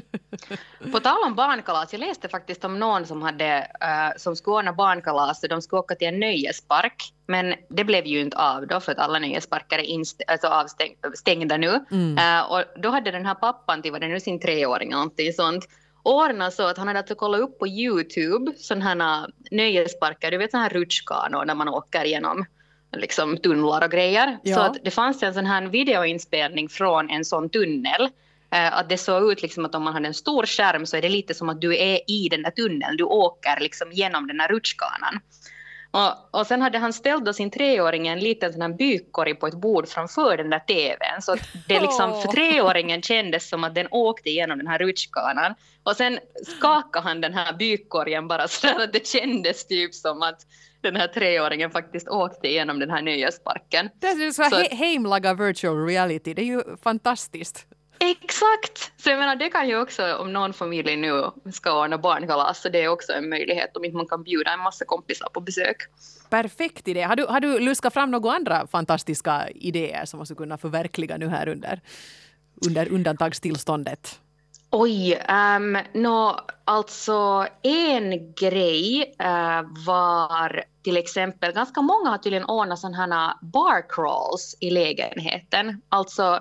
på 0.92 1.00
tal 1.00 1.24
om 1.26 1.36
barnkalas, 1.36 1.94
jag 1.94 2.00
läste 2.00 2.30
faktiskt 2.30 2.66
om 2.66 2.80
någon 2.80 3.06
som 3.06 3.22
hade, 3.22 3.68
uh, 3.84 4.18
som 4.18 4.36
skulle 4.36 4.56
ordna 4.56 4.74
barnkalas 4.74 5.44
och 5.44 5.50
de 5.50 5.62
skulle 5.62 5.80
åka 5.80 5.96
till 5.96 6.08
en 6.08 6.20
nöjespark. 6.20 7.14
Men 7.28 7.56
det 7.70 7.84
blev 7.84 8.06
ju 8.06 8.22
inte 8.22 8.38
av 8.38 8.68
då 8.68 8.80
för 8.80 8.92
att 8.92 9.00
alla 9.00 9.20
nöjesparker 9.20 9.80
är 9.80 9.84
inst- 9.84 10.22
alltså 10.28 10.48
avstängda 10.48 11.58
nu. 11.58 11.86
Mm. 11.92 12.18
Uh, 12.18 12.52
och 12.52 12.64
då 12.82 12.90
hade 12.90 13.12
den 13.12 13.26
här 13.26 13.36
pappan 13.36 13.82
till, 13.82 13.92
var 13.92 14.00
det 14.00 14.08
nu 14.08 14.20
sin 14.20 14.40
treåring 14.40 14.88
eller 14.88 14.98
någonting 14.98 15.34
sånt, 15.34 15.66
ordnat 16.06 16.54
så 16.54 16.68
att 16.68 16.78
han 16.78 16.88
hade 16.88 17.00
alltså 17.00 17.16
kollat 17.16 17.42
upp 17.42 17.60
på 17.60 17.68
Youtube 17.68 18.52
sådana 18.58 18.86
här 18.86 19.30
nöjesparker, 19.52 20.32
du 20.32 20.38
vet 20.38 20.52
sådana 20.52 20.68
här 20.68 20.74
rutschkanor 20.74 21.46
när 21.46 21.56
man 21.56 21.70
åker 21.70 22.06
igenom 22.06 22.46
liksom 22.96 23.38
tunnlar 23.38 23.84
och 23.84 23.92
grejer. 23.92 24.38
Ja. 24.44 24.56
Så 24.56 24.62
att 24.62 24.78
det 24.84 24.92
fanns 24.92 25.24
en 25.24 25.34
sån 25.34 25.46
här 25.46 25.68
videoinspelning 25.68 26.70
från 26.70 27.10
en 27.10 27.26
sån 27.26 27.50
tunnel. 27.50 28.10
Eh, 28.52 28.78
att 28.78 28.90
det 28.90 28.98
såg 28.98 29.32
ut 29.32 29.42
liksom 29.42 29.66
att 29.66 29.76
om 29.76 29.84
man 29.84 29.94
hade 29.94 30.08
en 30.08 30.14
stor 30.14 30.46
skärm 30.46 30.86
så 30.86 30.98
är 30.98 31.02
det 31.02 31.10
lite 31.10 31.34
som 31.34 31.50
att 31.50 31.62
du 31.62 31.78
är 31.78 32.00
i 32.08 32.30
den 32.30 32.42
där 32.44 32.52
tunneln. 32.52 32.98
Du 32.98 33.04
åker 33.04 33.60
liksom 33.60 33.92
genom 33.92 34.28
den 34.28 34.40
här 34.40 34.48
rutschkanan. 34.48 35.20
Och, 35.96 36.40
och 36.40 36.48
sen 36.48 36.62
hade 36.62 36.78
han 36.78 36.94
ställt 36.94 37.26
då 37.26 37.34
sin 37.34 37.52
treåring 37.52 38.08
en 38.08 38.20
liten 38.20 38.54
sån 38.54 38.62
här 38.62 38.70
bykkorg 38.70 39.36
på 39.36 39.48
ett 39.48 39.54
bord 39.54 39.88
framför 39.88 40.38
den 40.38 40.50
där 40.50 40.60
tvn. 40.60 41.22
Så 41.22 41.36
det 41.68 41.80
liksom 41.80 42.22
för 42.22 42.28
treåringen 42.28 43.02
kändes 43.02 43.50
som 43.50 43.64
att 43.64 43.76
den 43.76 43.88
åkte 43.92 44.30
igenom 44.30 44.58
den 44.58 44.68
här 44.68 44.80
rutschkanan. 44.80 45.56
Och 45.84 45.96
sen 45.96 46.20
skakade 46.58 47.08
han 47.08 47.22
den 47.22 47.34
här 47.34 47.54
bykkorgen 47.54 48.28
bara 48.28 48.48
så 48.48 48.68
att 48.68 48.94
det 48.94 49.08
kändes 49.08 49.68
typ 49.68 49.94
som 49.94 50.22
att 50.22 50.42
den 50.82 50.96
här 50.96 51.08
treåringen 51.08 51.72
faktiskt 51.72 52.08
åkte 52.08 52.48
igenom 52.48 52.80
den 52.80 52.90
här 52.90 53.02
nöjesparken. 53.02 53.90
Det 54.00 54.08
är 54.08 54.32
så, 54.32 54.44
så 54.44 54.56
he 54.56 54.76
hemlaga 54.76 55.34
virtual 55.34 55.86
reality, 55.86 56.34
det 56.34 56.42
är 56.42 56.46
ju 56.46 56.64
fantastiskt. 56.84 57.68
Exakt! 58.12 58.92
Så 58.98 59.10
jag 59.10 59.20
menar, 59.20 59.36
det 59.36 59.50
kan 59.50 59.68
ju 59.68 59.82
också, 59.82 60.16
om 60.16 60.34
någon 60.34 60.54
familj 60.54 60.96
nu 60.96 61.32
ska 61.54 61.82
ordna 61.84 61.98
barnkalas, 61.98 62.62
så 62.62 62.70
det 62.70 62.84
är 62.84 62.88
också 62.88 63.14
en 63.14 63.30
möjlighet 63.30 63.78
om 63.78 63.86
inte 63.86 63.98
man 63.98 64.08
kan 64.08 64.24
bjuda 64.24 64.54
en 64.54 64.60
massa 64.60 64.86
kompisar 64.86 65.30
på 65.34 65.42
besök. 65.42 65.78
Perfekt 66.30 66.88
idé. 66.88 67.02
Har 67.02 67.16
du, 67.16 67.26
har 67.26 67.40
du 67.40 67.60
luskat 67.60 67.94
fram 67.94 68.12
några 68.12 68.32
andra 68.32 68.68
fantastiska 68.68 69.50
idéer 69.50 70.06
som 70.06 70.18
man 70.18 70.26
skulle 70.26 70.38
kunna 70.38 70.58
förverkliga 70.58 71.18
nu 71.18 71.28
här 71.28 71.48
under, 71.48 71.82
under 72.66 72.94
undantagstillståndet? 72.94 74.20
Oj, 74.72 75.20
um, 75.30 75.78
no, 75.94 76.40
alltså 76.66 77.48
en 77.64 78.34
grej 78.34 79.16
uh, 79.22 79.86
var 79.86 80.64
till 80.84 80.98
exempel, 80.98 81.52
ganska 81.52 81.82
många 81.82 82.10
har 82.10 82.18
tydligen 82.18 82.46
ordnat 82.46 82.80
sådana 82.80 82.98
här 82.98 83.34
bar 83.42 83.90
crawls 83.90 84.58
i 84.60 84.70
lägenheten. 84.70 85.82
Alltså 85.90 86.40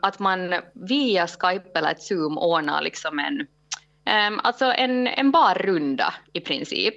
att 0.00 0.18
man 0.18 0.54
via 0.74 1.26
Skype 1.26 1.78
eller 1.78 1.90
ett 1.90 2.02
Zoom 2.02 2.38
ordnar 2.38 2.82
liksom 2.82 3.18
en, 3.18 3.40
um, 4.30 4.40
alltså 4.42 4.64
en, 4.64 5.06
en 5.06 5.30
barrunda 5.30 6.14
i 6.32 6.40
princip. 6.40 6.94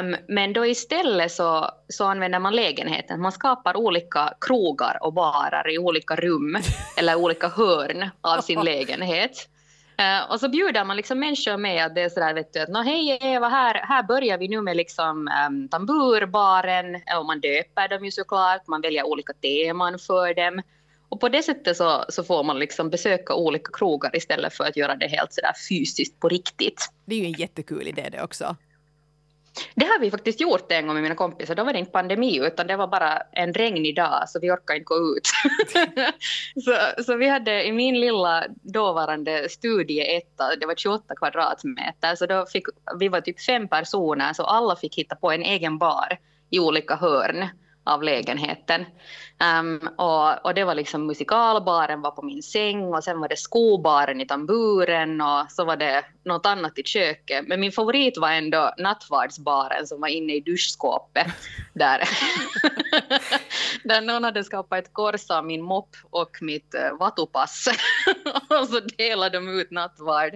Um, 0.00 0.16
men 0.28 0.52
då 0.52 0.66
istället 0.66 1.32
så, 1.32 1.70
så 1.88 2.04
använder 2.04 2.38
man 2.38 2.56
lägenheten. 2.56 3.20
Man 3.20 3.32
skapar 3.32 3.76
olika 3.76 4.34
krogar 4.40 4.98
och 5.00 5.12
barer 5.12 5.74
i 5.74 5.78
olika 5.78 6.16
rum 6.16 6.58
eller 6.96 7.16
olika 7.16 7.48
hörn 7.48 8.10
av 8.20 8.40
sin 8.40 8.60
lägenhet. 8.60 9.48
Och 10.28 10.40
så 10.40 10.48
bjuder 10.48 10.84
man 10.84 10.96
liksom 10.96 11.18
människor 11.18 11.56
med 11.56 11.86
att 11.86 11.94
det 11.94 12.02
är 12.02 12.08
sådär 12.08 12.34
vet 12.34 12.52
du 12.52 12.60
att 12.60 12.68
no, 12.68 12.82
hej 12.82 13.18
Eva, 13.20 13.48
här, 13.48 13.74
här 13.74 14.02
börjar 14.02 14.38
vi 14.38 14.48
nu 14.48 14.60
med 14.60 14.76
liksom 14.76 15.30
um, 15.48 15.68
tamburbaren 15.68 16.94
och 17.18 17.26
man 17.26 17.40
döper 17.40 17.88
dem 17.88 18.04
ju 18.04 18.10
såklart, 18.10 18.66
man 18.66 18.80
väljer 18.80 19.06
olika 19.06 19.32
teman 19.32 19.98
för 19.98 20.34
dem. 20.34 20.62
Och 21.12 21.20
på 21.20 21.28
det 21.28 21.42
sättet 21.42 21.76
så, 21.76 22.04
så 22.08 22.24
får 22.24 22.44
man 22.44 22.58
liksom 22.58 22.90
besöka 22.90 23.34
olika 23.34 23.70
krogar 23.72 24.16
istället 24.16 24.54
för 24.54 24.64
att 24.64 24.76
göra 24.76 24.96
det 24.96 25.06
helt 25.06 25.32
sådär 25.32 25.52
fysiskt 25.68 26.20
på 26.20 26.28
riktigt. 26.28 26.88
Det 27.04 27.14
är 27.14 27.18
ju 27.18 27.24
en 27.24 27.32
jättekul 27.32 27.88
idé 27.88 28.08
det 28.12 28.22
också. 28.22 28.56
Det 29.74 29.84
har 29.84 30.00
vi 30.00 30.10
faktiskt 30.10 30.40
gjort 30.40 30.72
en 30.72 30.86
gång 30.86 30.94
med 30.94 31.02
mina 31.02 31.14
kompisar. 31.14 31.54
Då 31.54 31.64
var 31.64 31.72
det 31.72 31.78
inte 31.78 31.90
pandemi 31.90 32.46
utan 32.46 32.66
det 32.66 32.76
var 32.76 32.86
bara 32.86 33.18
en 33.32 33.54
regnig 33.54 33.96
dag 33.96 34.28
så 34.28 34.40
vi 34.40 34.50
orkade 34.50 34.78
inte 34.78 34.84
gå 34.84 34.94
ut. 34.94 35.28
så, 36.64 37.02
så 37.02 37.16
vi 37.16 37.28
hade 37.28 37.64
i 37.64 37.72
min 37.72 38.00
lilla 38.00 38.44
dåvarande 38.62 39.48
studieetta, 39.48 40.56
det 40.60 40.66
var 40.66 40.74
28 40.74 41.14
kvadratmeter, 41.14 42.14
så 42.14 42.26
då 42.26 42.46
fick, 42.46 42.66
vi 42.98 43.08
var 43.08 43.20
typ 43.20 43.40
fem 43.40 43.68
personer 43.68 44.32
så 44.32 44.44
alla 44.44 44.76
fick 44.76 44.98
hitta 44.98 45.16
på 45.16 45.32
en 45.32 45.42
egen 45.42 45.78
bar 45.78 46.18
i 46.50 46.58
olika 46.58 46.96
hörn 46.96 47.48
av 47.84 48.02
lägenheten. 48.02 48.84
Um, 49.60 49.88
och, 49.96 50.46
och, 50.46 50.54
det 50.54 50.64
var 50.64 50.74
liksom 50.74 51.06
musikalbaren 51.06 52.00
var 52.00 52.10
på 52.10 52.22
min 52.22 52.42
säng 52.42 52.94
och 52.94 53.04
sen 53.04 53.20
var 53.20 53.28
det 53.28 53.36
skobaren 53.36 54.20
i 54.20 54.26
tamburen 54.26 55.20
och 55.20 55.52
så 55.52 55.64
var 55.64 55.76
det 55.76 56.04
något 56.24 56.46
annat 56.46 56.78
i 56.78 56.82
köket. 56.82 57.48
Men 57.48 57.60
min 57.60 57.72
favorit 57.72 58.18
var 58.18 58.30
ändå 58.30 58.74
nattvardsbaren 58.78 59.86
som 59.86 60.00
var 60.00 60.08
inne 60.08 60.34
i 60.34 60.40
duschskåpet 60.40 61.26
där, 61.74 62.08
där 63.84 64.00
någon 64.00 64.24
hade 64.24 64.44
skapat 64.44 64.78
ett 64.78 64.92
kors 64.92 65.30
av 65.30 65.46
min 65.46 65.62
mopp 65.62 65.96
och 66.10 66.38
mitt 66.40 66.74
uh, 66.74 66.98
vatupass 66.98 67.68
och 68.60 68.68
så 68.68 68.80
delade 68.80 69.38
de 69.38 69.60
ut 69.60 69.70
nattvard 69.70 70.32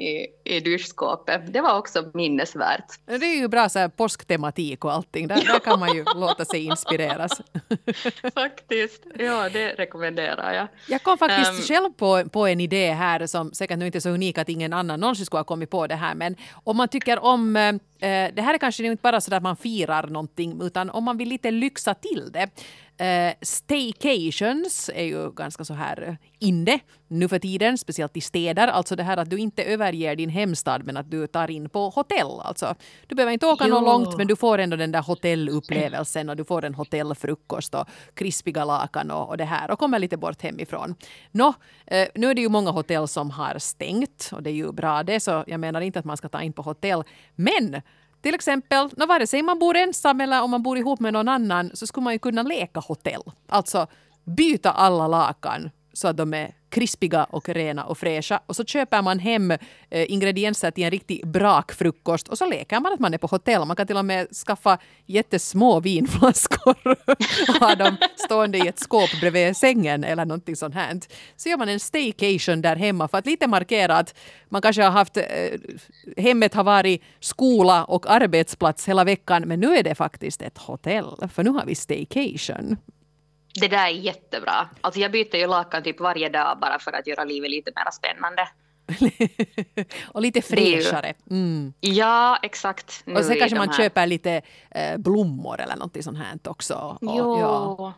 i, 0.00 0.26
i 0.44 0.60
duschskåpet. 0.60 1.52
Det 1.52 1.60
var 1.60 1.78
också 1.78 2.10
minnesvärt. 2.14 2.86
Det 3.06 3.14
är 3.14 3.36
ju 3.36 3.48
bra 3.48 3.68
så 3.68 3.78
här 3.78 3.88
påsktematik 3.88 4.84
och 4.84 4.92
allting. 4.92 5.28
Där, 5.28 5.36
där 5.36 5.58
kan 5.58 5.80
man 5.80 5.94
ju 5.94 6.04
låta 6.16 6.44
sig 6.44 6.64
inspireras. 6.64 7.40
Faktiskt. 8.34 9.06
Ja, 9.18 9.48
det 9.48 9.68
rekommenderar 9.68 10.52
jag. 10.52 10.68
Jag 10.88 11.02
kom 11.02 11.18
faktiskt 11.18 11.50
um, 11.50 11.56
själv 11.56 11.92
på, 11.92 12.28
på 12.28 12.46
en 12.46 12.60
idé 12.60 12.92
här 12.92 13.26
som 13.26 13.52
säkert 13.52 13.78
nu 13.78 13.86
inte 13.86 13.98
är 13.98 14.00
så 14.00 14.10
unik 14.10 14.38
att 14.38 14.48
ingen 14.48 14.72
annan 14.72 15.00
någonsin 15.00 15.26
skulle 15.26 15.38
ha 15.38 15.44
kommit 15.44 15.70
på 15.70 15.86
det 15.86 15.94
här. 15.94 16.14
Men 16.14 16.36
om 16.64 16.76
man 16.76 16.88
tycker 16.88 17.24
om 17.24 17.56
eh, 17.56 17.74
det 18.00 18.42
här 18.42 18.54
är 18.54 18.58
kanske 18.58 18.84
inte 18.84 19.02
bara 19.02 19.20
så 19.20 19.34
att 19.34 19.42
man 19.42 19.56
firar 19.56 20.06
någonting 20.06 20.62
utan 20.62 20.90
om 20.90 21.04
man 21.04 21.16
vill 21.16 21.28
lite 21.28 21.50
lyxa 21.50 21.94
till 21.94 22.32
det. 22.32 22.48
Uh, 23.00 23.32
staycations 23.42 24.90
är 24.94 25.04
ju 25.04 25.30
ganska 25.30 25.64
så 25.64 25.74
här 25.74 26.18
inne 26.38 26.80
nu 27.08 27.28
för 27.28 27.38
tiden, 27.38 27.78
speciellt 27.78 28.16
i 28.16 28.20
städer. 28.20 28.68
Alltså 28.68 28.96
det 28.96 29.02
här 29.02 29.16
att 29.16 29.30
du 29.30 29.38
inte 29.38 29.64
överger 29.64 30.16
din 30.16 30.28
hemstad 30.28 30.84
men 30.84 30.96
att 30.96 31.10
du 31.10 31.26
tar 31.26 31.50
in 31.50 31.68
på 31.68 31.88
hotell. 31.88 32.40
Alltså, 32.40 32.74
du 33.06 33.14
behöver 33.14 33.32
inte 33.32 33.46
åka 33.46 33.66
något 33.66 33.82
långt 33.82 34.16
men 34.16 34.26
du 34.26 34.36
får 34.36 34.58
ändå 34.58 34.76
den 34.76 34.92
där 34.92 35.02
hotellupplevelsen 35.02 36.28
och 36.28 36.36
du 36.36 36.44
får 36.44 36.64
en 36.64 36.74
hotellfrukost 36.74 37.74
och 37.74 37.88
krispiga 38.14 38.64
lakan 38.64 39.10
och, 39.10 39.28
och 39.28 39.36
det 39.36 39.44
här 39.44 39.70
och 39.70 39.78
kommer 39.78 39.98
lite 39.98 40.16
bort 40.16 40.42
hemifrån. 40.42 40.94
Nå, 41.30 41.48
uh, 41.48 42.06
nu 42.14 42.30
är 42.30 42.34
det 42.34 42.40
ju 42.40 42.48
många 42.48 42.70
hotell 42.70 43.08
som 43.08 43.30
har 43.30 43.58
stängt 43.58 44.30
och 44.32 44.42
det 44.42 44.50
är 44.50 44.54
ju 44.54 44.72
bra 44.72 45.02
det 45.02 45.20
så 45.20 45.44
jag 45.46 45.60
menar 45.60 45.80
inte 45.80 45.98
att 45.98 46.04
man 46.04 46.16
ska 46.16 46.28
ta 46.28 46.42
in 46.42 46.52
på 46.52 46.62
hotell. 46.62 47.02
Men 47.34 47.82
till 48.22 48.34
exempel, 48.34 48.90
no, 48.96 49.06
vare 49.06 49.26
sig 49.26 49.42
man 49.42 49.58
bor 49.58 49.76
ensam 49.76 50.20
eller 50.20 50.42
om 50.42 50.50
man 50.50 50.62
bor 50.62 50.78
ihop 50.78 51.00
med 51.00 51.12
någon 51.12 51.28
annan 51.28 51.70
så 51.74 51.86
skulle 51.86 52.04
man 52.04 52.12
ju 52.12 52.18
kunna 52.18 52.42
leka 52.42 52.80
hotell. 52.80 53.22
Alltså 53.48 53.86
byta 54.24 54.70
alla 54.70 55.08
lakan 55.08 55.70
så 55.92 56.08
att 56.08 56.16
de 56.16 56.34
är 56.34 56.54
krispiga 56.70 57.24
och 57.24 57.48
rena 57.48 57.84
och 57.84 57.98
fräscha. 57.98 58.40
Och 58.46 58.56
så 58.56 58.64
köper 58.64 59.02
man 59.02 59.18
hem 59.18 59.50
eh, 59.50 59.58
ingredienser 59.90 60.70
till 60.70 60.84
en 60.84 60.90
riktig 60.90 61.26
brakfrukost 61.26 62.28
och 62.28 62.38
så 62.38 62.46
leker 62.46 62.80
man 62.80 62.92
att 62.92 63.00
man 63.00 63.14
är 63.14 63.18
på 63.18 63.26
hotell. 63.26 63.64
Man 63.64 63.76
kan 63.76 63.86
till 63.86 63.96
och 63.96 64.04
med 64.04 64.28
skaffa 64.34 64.78
jättesmå 65.06 65.80
vinflaskor 65.80 66.76
och 67.48 67.54
ha 67.54 67.74
dem 67.74 67.96
stående 68.16 68.58
i 68.58 68.68
ett 68.68 68.78
skåp 68.78 69.10
bredvid 69.20 69.56
sängen 69.56 70.04
eller 70.04 70.24
någonting 70.24 70.56
sånt 70.56 70.74
här. 70.74 71.00
Så 71.36 71.48
gör 71.48 71.56
man 71.56 71.68
en 71.68 71.80
staycation 71.80 72.62
där 72.62 72.76
hemma 72.76 73.08
för 73.08 73.18
att 73.18 73.26
lite 73.26 73.46
markera 73.46 73.96
att 73.96 74.14
man 74.48 74.62
kanske 74.62 74.82
har 74.82 74.90
haft, 74.90 75.16
eh, 75.16 75.24
hemmet 76.16 76.54
har 76.54 76.64
varit 76.64 77.02
skola 77.20 77.84
och 77.84 78.10
arbetsplats 78.10 78.88
hela 78.88 79.04
veckan 79.04 79.42
men 79.46 79.60
nu 79.60 79.76
är 79.76 79.82
det 79.82 79.94
faktiskt 79.94 80.42
ett 80.42 80.58
hotell 80.58 81.28
för 81.34 81.42
nu 81.42 81.50
har 81.50 81.66
vi 81.66 81.74
staycation. 81.74 82.76
Det 83.54 83.68
där 83.68 83.86
är 83.86 83.88
jättebra. 83.88 84.68
Alltså 84.80 85.00
jag 85.00 85.12
byter 85.12 85.36
ju 85.36 85.46
lakan 85.46 85.82
typ 85.82 86.00
varje 86.00 86.28
dag 86.28 86.58
bara 86.60 86.78
för 86.78 86.92
att 86.92 87.06
göra 87.06 87.24
livet 87.24 87.50
lite 87.50 87.72
mer 87.76 87.90
spännande. 87.90 88.48
och 90.12 90.22
lite 90.22 90.42
fräschare. 90.42 91.14
Mm. 91.30 91.72
Ja, 91.80 92.38
exakt. 92.42 93.02
Nu 93.04 93.14
och 93.14 93.24
sen 93.24 93.36
kanske 93.38 93.58
man 93.58 93.68
här... 93.68 93.76
köper 93.76 94.06
lite 94.06 94.42
eh, 94.70 94.96
blommor 94.98 95.60
eller 95.60 95.76
något 95.76 96.04
sånt 96.04 96.18
här 96.18 96.38
också. 96.44 96.74
Och, 96.74 96.98
jo. 97.16 97.38
Ja. 97.38 97.94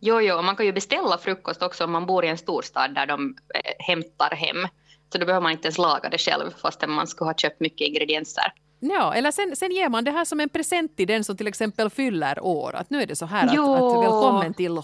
Jo, 0.00 0.20
jo, 0.20 0.42
man 0.42 0.56
kan 0.56 0.66
ju 0.66 0.72
beställa 0.72 1.18
frukost 1.18 1.62
också 1.62 1.84
om 1.84 1.92
man 1.92 2.06
bor 2.06 2.24
i 2.24 2.28
en 2.28 2.38
storstad 2.38 2.94
där 2.94 3.06
de 3.06 3.36
eh, 3.54 3.86
hämtar 3.86 4.36
hem. 4.36 4.68
Så 5.12 5.18
då 5.18 5.26
behöver 5.26 5.42
man 5.42 5.52
inte 5.52 5.66
ens 5.66 5.78
laga 5.78 6.08
det 6.08 6.18
själv 6.18 6.50
fastän 6.62 6.90
man 6.90 7.06
skulle 7.06 7.28
ha 7.28 7.34
köpt 7.34 7.60
mycket 7.60 7.88
ingredienser. 7.88 8.52
Ja, 8.80 9.14
eller 9.14 9.30
sen, 9.30 9.56
sen 9.56 9.70
ger 9.70 9.88
man 9.88 10.04
det 10.04 10.10
här 10.10 10.24
som 10.24 10.40
en 10.40 10.48
present 10.48 10.96
till 10.96 11.06
den 11.06 11.24
som 11.24 11.36
till 11.36 11.46
exempel 11.46 11.90
fyller 11.90 12.44
år. 12.44 12.74
Att 12.76 12.90
nu 12.90 13.02
är 13.02 13.06
det 13.06 13.16
så 13.16 13.26
här 13.26 13.44
att, 13.44 13.52
att 13.58 14.04
välkommen 14.04 14.54
till 14.54 14.76
eh, 14.76 14.82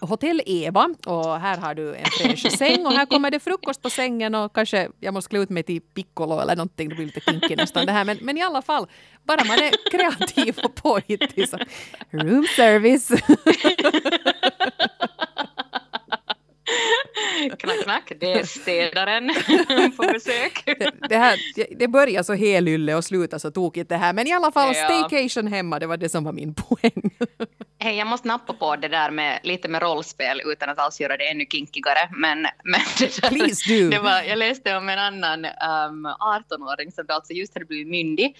Hotell 0.00 0.42
Eva 0.46 0.94
och 1.06 1.40
här 1.40 1.56
har 1.56 1.74
du 1.74 1.94
en 1.94 2.04
fräsch 2.04 2.52
säng 2.58 2.86
och 2.86 2.92
här 2.92 3.06
kommer 3.06 3.30
det 3.30 3.40
frukost 3.40 3.82
på 3.82 3.90
sängen 3.90 4.34
och 4.34 4.52
kanske 4.52 4.88
jag 5.00 5.14
måste 5.14 5.28
klä 5.28 5.38
ut 5.38 5.50
mig 5.50 5.62
till 5.62 5.80
piccolo 5.80 6.40
eller 6.40 6.56
någonting. 6.56 6.88
Det 6.88 6.94
blir 6.94 7.06
lite 7.06 7.20
kinky 7.20 7.56
nästan 7.56 7.86
det 7.86 7.92
här. 7.92 8.04
Men, 8.04 8.18
men 8.20 8.38
i 8.38 8.42
alla 8.42 8.62
fall, 8.62 8.86
bara 9.24 9.44
man 9.44 9.58
är 9.58 9.90
kreativ 9.90 10.58
och 10.64 10.74
påhittig 10.74 11.48
så 11.48 11.58
room 12.10 12.46
service. 12.56 13.10
knack, 17.58 17.84
knack, 17.84 18.12
det 18.20 18.32
är 18.32 18.44
städaren 18.44 19.34
på 19.96 20.02
besök. 20.02 20.62
Det, 20.66 21.08
det, 21.08 21.16
här, 21.16 21.38
det 21.78 21.88
börjar 21.88 22.22
så 22.22 22.34
helylle 22.34 22.94
och 22.94 23.04
slutar 23.04 23.38
så 23.38 23.50
tokigt 23.50 23.88
det 23.88 23.96
här. 23.96 24.12
Men 24.12 24.26
i 24.26 24.32
alla 24.32 24.52
fall, 24.52 24.74
ja. 24.74 24.84
staycation 24.84 25.46
hemma, 25.46 25.78
det 25.78 25.86
var 25.86 25.96
det 25.96 26.08
som 26.08 26.24
var 26.24 26.32
min 26.32 26.54
poäng. 26.54 27.10
Hej, 27.78 27.96
jag 27.96 28.06
måste 28.06 28.28
nappa 28.28 28.52
på 28.52 28.76
det 28.76 28.88
där 28.88 29.10
med 29.10 29.40
lite 29.42 29.68
med 29.68 29.82
rollspel 29.82 30.40
utan 30.44 30.68
att 30.68 30.78
alls 30.78 31.00
göra 31.00 31.16
det 31.16 31.30
ännu 31.30 31.46
kinkigare. 31.46 32.08
Men, 32.10 32.42
men 32.64 32.80
det 32.98 33.22
där, 33.22 33.28
Please 33.28 33.74
do. 33.74 33.90
Det 33.90 33.98
var, 33.98 34.22
jag 34.22 34.38
läste 34.38 34.76
om 34.76 34.88
en 34.88 34.98
annan 34.98 35.44
um, 35.44 36.06
18-åring 36.06 36.92
som 36.92 37.04
alltså 37.08 37.32
just 37.32 37.54
hade 37.54 37.66
blivit 37.66 37.88
myndig 37.88 38.36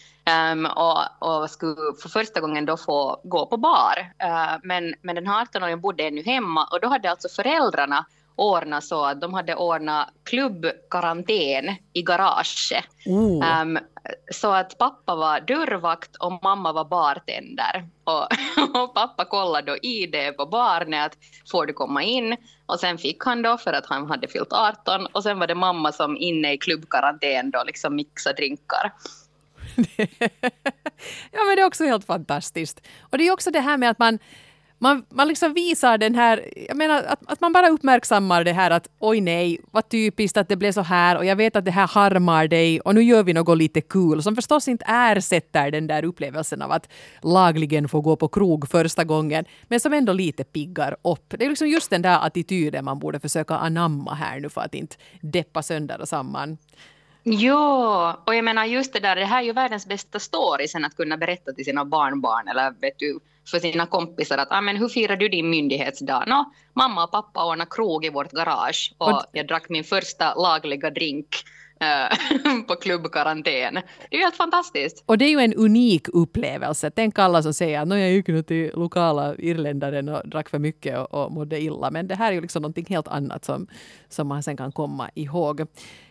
um, 0.52 0.66
och, 0.66 0.98
och 1.18 1.50
skulle 1.50 1.76
för 2.02 2.08
första 2.08 2.40
gången 2.40 2.66
då 2.66 2.76
få 2.76 3.20
gå 3.24 3.46
på 3.46 3.56
bar. 3.56 4.12
Uh, 4.24 4.58
men, 4.62 4.94
men 5.02 5.14
den 5.14 5.26
här 5.26 5.44
18-åringen 5.44 5.80
bodde 5.80 6.02
ännu 6.02 6.22
hemma 6.22 6.64
och 6.72 6.80
då 6.80 6.88
hade 6.88 7.10
alltså 7.10 7.28
föräldrarna 7.28 8.06
ordnat 8.36 8.84
så 8.84 9.04
att 9.04 9.20
de 9.20 9.34
hade 9.34 9.54
ordnat 9.54 10.08
klubbkarantän 10.24 11.76
i 11.92 12.02
garaget. 12.02 12.84
Oh. 13.06 13.62
Um, 13.62 13.78
så 14.32 14.52
att 14.52 14.78
pappa 14.78 15.16
var 15.16 15.40
dörrvakt 15.40 16.16
och 16.16 16.42
mamma 16.42 16.72
var 16.72 16.84
bartender. 16.84 17.88
Och, 18.04 18.28
och, 18.82 18.94
pappa 18.94 19.24
kollade 19.24 19.72
då 19.72 19.78
ID 19.82 20.36
på 20.36 20.46
barnet, 20.46 21.06
att 21.06 21.18
får 21.50 21.66
du 21.66 21.72
komma 21.72 22.02
in? 22.02 22.36
Och 22.66 22.80
sen 22.80 22.98
fick 22.98 23.24
han 23.24 23.42
då 23.42 23.58
för 23.58 23.72
att 23.72 23.86
han 23.86 24.06
hade 24.06 24.28
fyllt 24.28 24.52
18 24.52 25.06
och 25.06 25.22
sen 25.22 25.38
var 25.38 25.46
det 25.46 25.54
mamma 25.54 25.92
som 25.92 26.16
inne 26.16 26.52
i 26.52 26.58
klubbkarantän 26.58 27.50
då 27.50 27.64
liksom 27.66 27.96
mixade 27.96 28.36
drinkar. 28.36 28.92
ja 31.32 31.44
men 31.44 31.56
det 31.56 31.62
är 31.62 31.66
också 31.66 31.84
helt 31.84 32.06
fantastiskt. 32.06 32.86
Och 33.00 33.18
det 33.18 33.26
är 33.26 33.32
också 33.32 33.50
det 33.50 33.60
här 33.60 33.76
med 33.76 33.90
att 33.90 33.98
man 33.98 34.18
man, 34.78 35.04
man 35.08 35.28
liksom 35.28 35.52
visar 35.52 35.98
den 35.98 36.14
här, 36.14 36.50
jag 36.68 36.76
menar 36.76 37.02
att, 37.02 37.32
att 37.32 37.40
man 37.40 37.52
bara 37.52 37.68
uppmärksammar 37.68 38.44
det 38.44 38.52
här 38.52 38.70
att 38.70 38.88
oj 38.98 39.20
nej, 39.20 39.60
vad 39.70 39.88
typiskt 39.88 40.36
att 40.36 40.48
det 40.48 40.56
blev 40.56 40.72
så 40.72 40.80
här 40.80 41.16
och 41.16 41.24
jag 41.24 41.36
vet 41.36 41.56
att 41.56 41.64
det 41.64 41.70
här 41.70 41.86
harmar 41.86 42.48
dig 42.48 42.80
och 42.80 42.94
nu 42.94 43.02
gör 43.02 43.22
vi 43.22 43.32
något 43.32 43.58
lite 43.58 43.80
kul 43.80 43.88
cool, 43.88 44.22
som 44.22 44.34
förstås 44.34 44.68
inte 44.68 44.84
ersätter 44.88 45.70
den 45.70 45.86
där 45.86 46.04
upplevelsen 46.04 46.62
av 46.62 46.72
att 46.72 46.88
lagligen 47.22 47.88
få 47.88 48.00
gå 48.00 48.16
på 48.16 48.28
krog 48.28 48.68
första 48.68 49.04
gången, 49.04 49.44
men 49.68 49.80
som 49.80 49.92
ändå 49.92 50.12
lite 50.12 50.44
piggar 50.44 50.96
upp. 51.04 51.34
Det 51.38 51.44
är 51.44 51.48
liksom 51.48 51.68
just 51.68 51.90
den 51.90 52.02
där 52.02 52.26
attityden 52.26 52.84
man 52.84 52.98
borde 52.98 53.20
försöka 53.20 53.54
anamma 53.54 54.14
här 54.14 54.40
nu 54.40 54.48
för 54.48 54.60
att 54.60 54.74
inte 54.74 54.96
deppa 55.20 55.62
sönder 55.62 56.00
och 56.00 56.08
samman. 56.08 56.58
Ja, 57.22 58.22
och 58.26 58.34
jag 58.34 58.44
menar 58.44 58.64
just 58.64 58.92
det 58.92 59.00
där, 59.00 59.16
det 59.16 59.24
här 59.24 59.38
är 59.38 59.46
ju 59.46 59.52
världens 59.52 59.86
bästa 59.86 60.18
story 60.18 60.68
sen 60.68 60.84
att 60.84 60.96
kunna 60.96 61.16
berätta 61.16 61.52
till 61.52 61.64
sina 61.64 61.84
barnbarn 61.84 62.48
eller 62.48 62.70
vet 62.80 62.98
du, 62.98 63.18
för 63.50 63.58
sina 63.58 63.86
kompisar 63.86 64.38
att 64.38 64.48
ah, 64.50 64.60
men 64.60 64.76
hur 64.76 64.88
firar 64.88 65.16
du 65.16 65.28
din 65.28 65.50
myndighetsdag? 65.50 66.24
Nå, 66.26 66.52
mamma 66.74 67.04
och 67.04 67.12
pappa 67.12 67.44
ordnade 67.44 67.70
krog 67.70 68.04
i 68.04 68.10
vårt 68.10 68.32
garage 68.32 68.94
och, 68.98 69.08
och 69.08 69.24
jag 69.32 69.46
drack 69.46 69.68
min 69.68 69.84
första 69.84 70.34
lagliga 70.34 70.90
drink 70.90 71.26
Eh, 71.80 72.62
på 72.68 72.76
klubbkarantän. 72.76 73.74
Det 73.74 73.80
är 74.10 74.16
ju 74.16 74.22
helt 74.22 74.36
fantastiskt. 74.36 75.04
Och 75.06 75.18
det 75.18 75.24
är 75.24 75.30
ju 75.30 75.38
en 75.38 75.54
unik 75.54 76.08
upplevelse. 76.08 76.90
Tänk 76.90 77.18
alla 77.18 77.42
som 77.42 77.54
säger 77.54 77.80
att 77.80 77.88
jag 77.88 78.10
gick 78.10 78.46
till 78.46 78.70
lokala 78.74 79.34
irländaren 79.38 80.08
och 80.08 80.28
drack 80.28 80.48
för 80.48 80.58
mycket 80.58 80.98
och, 80.98 81.14
och 81.14 81.32
mådde 81.32 81.60
illa. 81.60 81.90
Men 81.90 82.08
det 82.08 82.14
här 82.14 82.28
är 82.28 82.32
ju 82.32 82.40
liksom 82.40 82.62
någonting 82.62 82.86
helt 82.88 83.08
annat 83.08 83.44
som, 83.44 83.66
som 84.08 84.28
man 84.28 84.42
sen 84.42 84.56
kan 84.56 84.72
komma 84.72 85.10
ihåg. 85.14 85.66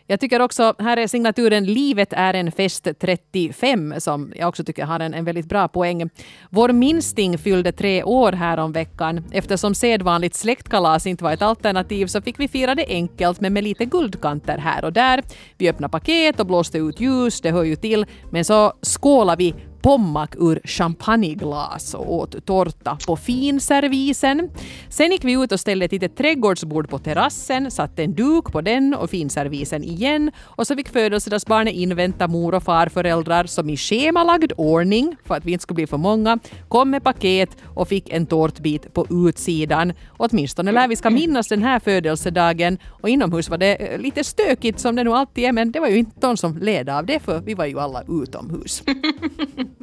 Jag 0.08 0.20
tycker 0.20 0.40
också, 0.40 0.74
här 0.78 0.96
är 0.96 1.06
signaturen 1.06 1.64
Livet 1.64 2.12
är 2.12 2.34
en 2.34 2.52
fest 2.52 2.88
35 3.00 3.94
som 3.98 4.32
jag 4.36 4.48
också 4.48 4.64
tycker 4.64 4.84
har 4.84 5.00
en, 5.00 5.14
en 5.14 5.24
väldigt 5.24 5.46
bra 5.46 5.68
poäng. 5.68 6.10
Vår 6.50 6.68
minsting 6.68 7.38
fyllde 7.38 7.72
tre 7.72 8.02
år 8.02 8.32
här 8.32 8.58
om 8.58 8.72
veckan. 8.72 9.24
Eftersom 9.30 9.74
sedvanligt 9.74 10.34
släktkalas 10.34 11.06
inte 11.06 11.24
var 11.24 11.32
ett 11.32 11.42
alternativ 11.42 12.06
så 12.06 12.22
fick 12.22 12.40
vi 12.40 12.48
fira 12.48 12.74
det 12.74 12.86
enkelt 12.88 13.40
men 13.40 13.52
med 13.52 13.64
lite 13.64 13.84
guldkanter 13.84 14.58
här 14.58 14.84
och 14.84 14.92
där. 14.92 15.22
Vi 15.58 15.70
öppnade 15.70 15.92
paket 15.92 16.40
och 16.40 16.46
blåste 16.46 16.78
ut 16.78 17.00
ljus, 17.00 17.40
det 17.40 17.50
hör 17.50 17.64
ju 17.64 17.76
till. 17.76 18.06
Men 18.30 18.44
så 18.44 18.72
skålade 18.82 19.38
vi 19.38 19.54
pommack 19.86 20.34
ur 20.38 20.60
champagneglas 20.64 21.94
och 21.94 22.14
åt 22.14 22.46
tårta 22.46 22.98
på 23.06 23.16
finservisen. 23.16 24.50
Sen 24.88 25.10
gick 25.10 25.24
vi 25.24 25.32
ut 25.32 25.52
och 25.52 25.60
ställde 25.60 25.84
ett 25.84 25.92
litet 25.92 26.16
trädgårdsbord 26.16 26.88
på 26.88 26.98
terrassen, 26.98 27.70
satte 27.70 28.04
en 28.04 28.14
duk 28.14 28.44
på 28.52 28.60
den 28.60 28.94
och 28.94 29.10
finservisen 29.10 29.84
igen 29.84 30.30
och 30.40 30.66
så 30.66 30.76
fick 30.76 30.88
födelsedagsbarnet 30.88 31.74
invänta 31.74 32.28
mor 32.28 32.54
och 32.54 32.62
farföräldrar 32.62 33.44
som 33.44 33.70
i 33.70 33.76
schemalagd 33.76 34.52
ordning, 34.56 35.16
för 35.24 35.34
att 35.34 35.44
vi 35.44 35.52
inte 35.52 35.62
skulle 35.62 35.74
bli 35.74 35.86
för 35.86 35.98
många, 35.98 36.38
kom 36.68 36.90
med 36.90 37.04
paket 37.04 37.50
och 37.64 37.88
fick 37.88 38.08
en 38.08 38.26
tårtbit 38.26 38.94
på 38.94 39.06
utsidan. 39.10 39.92
Åtminstone 40.16 40.72
lär 40.72 40.88
vi 40.88 40.96
ska 40.96 41.10
minnas 41.10 41.48
den 41.48 41.62
här 41.62 41.80
födelsedagen 41.80 42.78
och 42.84 43.08
inomhus 43.08 43.48
var 43.48 43.58
det 43.58 43.74
eh, 43.74 44.00
lite 44.00 44.24
stökigt 44.24 44.80
som 44.80 44.96
det 44.96 45.04
nog 45.04 45.14
alltid 45.14 45.44
är 45.44 45.52
men 45.52 45.72
det 45.72 45.80
var 45.80 45.88
ju 45.88 45.98
inte 45.98 46.20
de 46.20 46.36
som 46.36 46.58
led 46.58 46.88
av 46.88 47.06
det 47.06 47.20
för 47.20 47.40
vi 47.40 47.54
var 47.54 47.66
ju 47.66 47.80
alla 47.80 48.02
utomhus. 48.08 48.82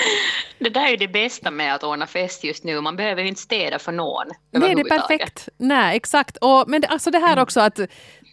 Det 0.58 0.70
där 0.70 0.86
är 0.86 0.90
ju 0.90 0.96
det 0.96 1.08
bästa 1.08 1.50
med 1.50 1.74
att 1.74 1.84
ordna 1.84 2.06
fest 2.06 2.44
just 2.44 2.64
nu. 2.64 2.80
Man 2.80 2.96
behöver 2.96 3.22
ju 3.22 3.28
inte 3.28 3.40
städa 3.40 3.78
för 3.78 3.92
någon. 3.92 4.26
Nej, 4.50 4.74
det 4.74 4.80
är 4.80 4.98
perfekt. 4.98 5.48
Nej, 5.58 5.96
exakt. 5.96 6.36
Och, 6.36 6.64
men 6.68 6.80
det, 6.80 6.88
alltså 6.88 7.10
det 7.10 7.18
här 7.18 7.38
också 7.38 7.60
att 7.60 7.80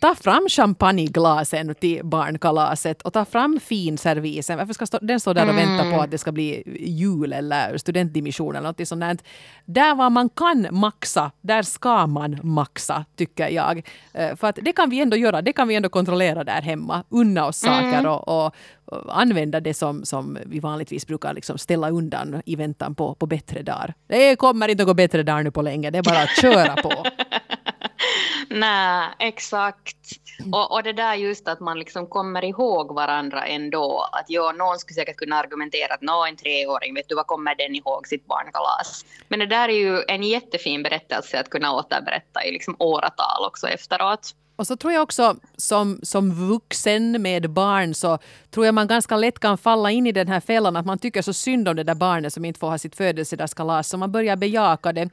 ta 0.04 0.16
fram 0.16 0.50
champagneglasen 0.50 1.76
till 1.76 2.06
barnkalaset 2.06 3.02
och 3.02 3.14
ta 3.14 3.26
fram 3.26 3.60
finservisen. 3.60 4.58
Varför 4.58 4.74
ska 4.74 4.86
stå, 4.86 5.00
den 5.02 5.20
stå 5.20 5.34
där 5.34 5.50
och 5.50 5.58
vänta 5.58 5.84
på 5.84 5.90
mm. 5.90 6.00
att 6.00 6.12
det 6.12 6.18
ska 6.18 6.32
bli 6.32 6.64
jul 6.80 7.34
eller 7.34 7.78
studentdimission 7.78 8.56
eller 8.56 8.68
något 8.68 8.88
sånt 8.88 9.02
där. 9.02 9.18
Där 9.66 9.96
var 9.96 10.10
man 10.10 10.30
kan 10.30 10.68
maxa, 10.72 11.32
där 11.42 11.64
ska 11.64 12.08
man 12.08 12.40
maxa, 12.44 13.06
tycker 13.16 13.50
jag. 13.50 13.88
Eh, 14.14 14.36
för 14.36 14.48
att 14.48 14.60
det 14.62 14.74
kan 14.74 14.90
vi 14.90 15.02
ändå 15.02 15.18
göra, 15.18 15.42
det 15.42 15.54
kan 15.54 15.68
vi 15.68 15.76
ändå 15.76 15.90
kontrollera 15.90 16.44
där 16.44 16.62
hemma. 16.62 17.04
Unna 17.10 17.46
oss 17.46 17.58
saker 17.58 18.00
mm. 18.00 18.06
och, 18.06 18.28
och, 18.28 18.56
och, 18.86 19.20
använda 19.22 19.60
det 19.60 19.74
som, 19.74 20.06
som 20.06 20.38
vi 20.46 20.60
vanligtvis 20.60 21.08
brukar 21.08 21.34
liksom 21.34 21.58
ställa 21.58 21.90
undan 21.90 22.42
i 22.46 22.56
väntan 22.56 22.96
på, 22.96 23.16
på 23.16 23.26
bättre 23.26 23.62
dagar. 23.62 23.94
Det 24.08 24.36
kommer 24.36 24.68
inte 24.68 24.84
att 24.84 24.88
gå 24.88 24.94
bättre 24.94 25.24
dagar 25.24 25.44
nu 25.44 25.52
på 25.52 25.62
länge, 25.62 25.92
det 25.92 25.98
är 25.98 26.04
bara 26.04 26.24
att 26.24 26.42
köra 26.42 26.76
på. 26.76 27.06
Nej, 28.56 29.10
exakt. 29.20 29.98
Och, 30.52 30.72
och 30.72 30.84
det 30.84 30.94
där 30.94 31.16
just 31.16 31.48
att 31.48 31.60
man 31.60 31.80
liksom 31.80 32.08
kommer 32.08 32.46
ihåg 32.46 32.96
varandra 32.96 33.46
ändå. 33.46 34.10
Att 34.12 34.26
ja, 34.28 34.52
någon 34.52 34.80
skulle 34.80 34.96
säkert 34.96 35.18
kunna 35.18 35.36
argumentera 35.36 35.94
att 35.94 36.02
nå 36.02 36.26
en 36.26 36.36
treåring, 36.36 36.96
vet 36.96 37.10
du 37.10 37.16
vad 37.16 37.28
kommer 37.28 37.56
den 37.56 37.76
ihåg 37.76 38.08
sitt 38.08 38.26
barnkalas? 38.26 39.06
Men 39.28 39.40
det 39.40 39.46
där 39.46 39.70
är 39.70 39.74
ju 39.74 40.04
en 40.08 40.24
jättefin 40.24 40.84
berättelse 40.84 41.40
att 41.40 41.50
kunna 41.50 41.76
återberätta 41.76 42.46
i 42.46 42.52
liksom 42.52 42.76
åratal 42.80 43.46
också 43.46 43.68
efteråt. 43.68 44.36
Och 44.56 44.68
så 44.68 44.76
tror 44.76 44.94
jag 44.94 45.04
också 45.04 45.36
som, 45.58 46.00
som 46.04 46.50
vuxen 46.50 47.22
med 47.22 47.50
barn 47.50 47.94
så 47.94 48.18
tror 48.52 48.66
jag 48.66 48.76
man 48.76 48.88
ganska 48.88 49.18
lätt 49.18 49.40
kan 49.40 49.58
falla 49.58 49.92
in 49.92 50.08
i 50.08 50.12
den 50.12 50.28
här 50.28 50.40
fällan 50.40 50.76
att 50.76 50.86
man 50.86 50.98
tycker 50.98 51.22
så 51.22 51.34
synd 51.34 51.68
om 51.68 51.76
det 51.76 51.84
där 51.84 51.96
barnet 51.96 52.34
som 52.34 52.46
inte 52.46 52.60
får 52.60 52.70
ha 52.70 52.78
sitt 52.78 52.96
födelsedagskalas 52.96 53.90
så 53.90 53.98
man 53.98 54.12
börjar 54.12 54.36
bejaka 54.36 54.94
det. 54.94 55.10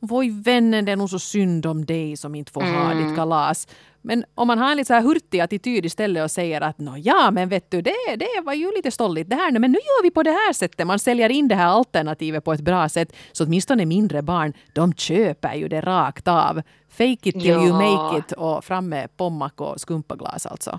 Oj 0.00 0.30
vännen, 0.30 0.84
det 0.84 0.92
är 0.92 0.96
nog 0.96 1.10
så 1.10 1.18
synd 1.18 1.66
om 1.66 1.84
dig 1.84 2.16
som 2.16 2.34
inte 2.34 2.52
får 2.52 2.62
mm. 2.62 2.74
ha 2.74 2.94
ditt 2.94 3.16
kalas. 3.16 3.68
Men 4.06 4.24
om 4.34 4.46
man 4.46 4.58
har 4.58 4.70
en 4.70 4.76
lite 4.76 4.86
så 4.86 4.94
här 4.94 5.02
hurtig 5.02 5.40
attityd 5.40 5.84
istället 5.84 6.24
och 6.24 6.30
säger 6.30 6.60
att 6.60 6.76
ja 6.96 7.30
men 7.30 7.48
vet 7.48 7.70
du 7.70 7.82
det, 7.82 8.16
det 8.16 8.40
var 8.44 8.54
ju 8.54 8.72
lite 8.76 8.90
stolligt 8.90 9.30
det 9.30 9.36
här 9.36 9.58
men 9.58 9.72
nu 9.72 9.78
gör 9.78 10.02
vi 10.02 10.10
på 10.10 10.22
det 10.22 10.30
här 10.30 10.52
sättet. 10.52 10.86
Man 10.86 10.98
säljer 10.98 11.28
in 11.28 11.48
det 11.48 11.54
här 11.54 11.66
alternativet 11.66 12.44
på 12.44 12.52
ett 12.52 12.60
bra 12.60 12.88
sätt 12.88 13.12
så 13.32 13.44
åtminstone 13.44 13.86
mindre 13.86 14.22
barn 14.22 14.52
de 14.72 14.92
köper 14.92 15.54
ju 15.54 15.68
det 15.68 15.80
rakt 15.80 16.28
av. 16.28 16.62
Fake 16.98 17.28
it 17.28 17.34
till 17.34 17.46
ja. 17.46 17.64
you 17.64 17.72
make 17.72 18.18
it 18.18 18.32
och 18.32 18.64
fram 18.64 18.88
med 18.88 19.16
pommack 19.16 19.60
och 19.60 19.80
skumpaglas 19.80 20.46
alltså. 20.46 20.78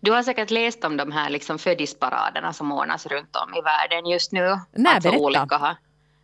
Du 0.00 0.12
har 0.12 0.22
säkert 0.22 0.50
läst 0.50 0.84
om 0.84 0.96
de 0.96 1.12
här 1.12 1.30
liksom 1.30 1.58
födisparaderna 1.58 2.52
som 2.52 2.72
ordnas 2.72 3.06
runt 3.06 3.36
om 3.36 3.54
i 3.54 3.60
världen 3.60 4.10
just 4.10 4.32
nu. 4.32 4.58
Nej, 4.72 4.94
alltså 4.94 5.10
berätta. 5.10 5.24
Olika, 5.24 5.76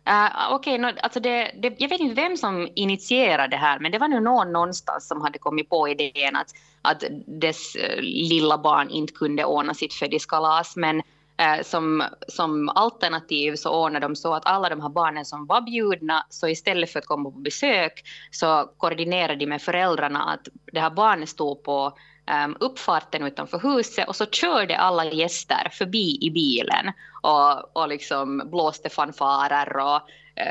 Uh, 0.09 0.51
Okej, 0.51 0.75
okay, 0.75 0.77
no, 0.77 0.99
alltså 1.03 1.19
det, 1.19 1.51
det, 1.61 1.75
jag 1.77 1.89
vet 1.89 1.99
inte 1.99 2.21
vem 2.21 2.37
som 2.37 2.67
initierade 2.75 3.47
det 3.47 3.57
här, 3.57 3.79
men 3.79 3.91
det 3.91 3.99
var 3.99 4.07
nu 4.07 4.19
någon 4.19 4.51
någonstans 4.51 5.07
som 5.07 5.21
hade 5.21 5.39
kommit 5.39 5.69
på 5.69 5.89
idén 5.89 6.35
att, 6.35 6.47
att 6.81 7.03
dess 7.25 7.75
uh, 7.75 8.01
lilla 8.01 8.57
barn 8.57 8.89
inte 8.89 9.13
kunde 9.13 9.45
ordna 9.45 9.73
sitt 9.73 9.93
födiskalas, 9.93 10.75
men 10.75 11.01
Eh, 11.39 11.63
som, 11.63 12.03
som 12.27 12.69
alternativ 12.69 13.55
så 13.55 13.85
ordnade 13.85 14.05
de 14.05 14.15
så 14.15 14.33
att 14.33 14.45
alla 14.45 14.69
de 14.69 14.81
här 14.81 14.89
barnen 14.89 15.25
som 15.25 15.45
var 15.45 15.61
bjudna, 15.61 16.25
så 16.29 16.47
istället 16.47 16.91
för 16.91 16.99
att 16.99 17.05
komma 17.05 17.31
på 17.31 17.39
besök 17.39 18.03
så 18.31 18.69
koordinerade 18.77 19.35
de 19.35 19.47
med 19.47 19.61
föräldrarna 19.61 20.23
att 20.23 20.47
det 20.73 20.79
här 20.79 20.89
barnet 20.89 21.29
stod 21.29 21.63
på 21.63 21.97
um, 22.45 22.57
uppfarten 22.59 23.23
utanför 23.23 23.59
huset 23.59 24.07
och 24.07 24.15
så 24.15 24.25
körde 24.25 24.77
alla 24.77 25.05
gäster 25.05 25.69
förbi 25.71 26.17
i 26.21 26.31
bilen 26.31 26.91
och, 27.21 27.77
och 27.77 27.87
liksom 27.87 28.49
blåste 28.51 28.89
fanfarer 28.89 29.77
och 29.77 30.01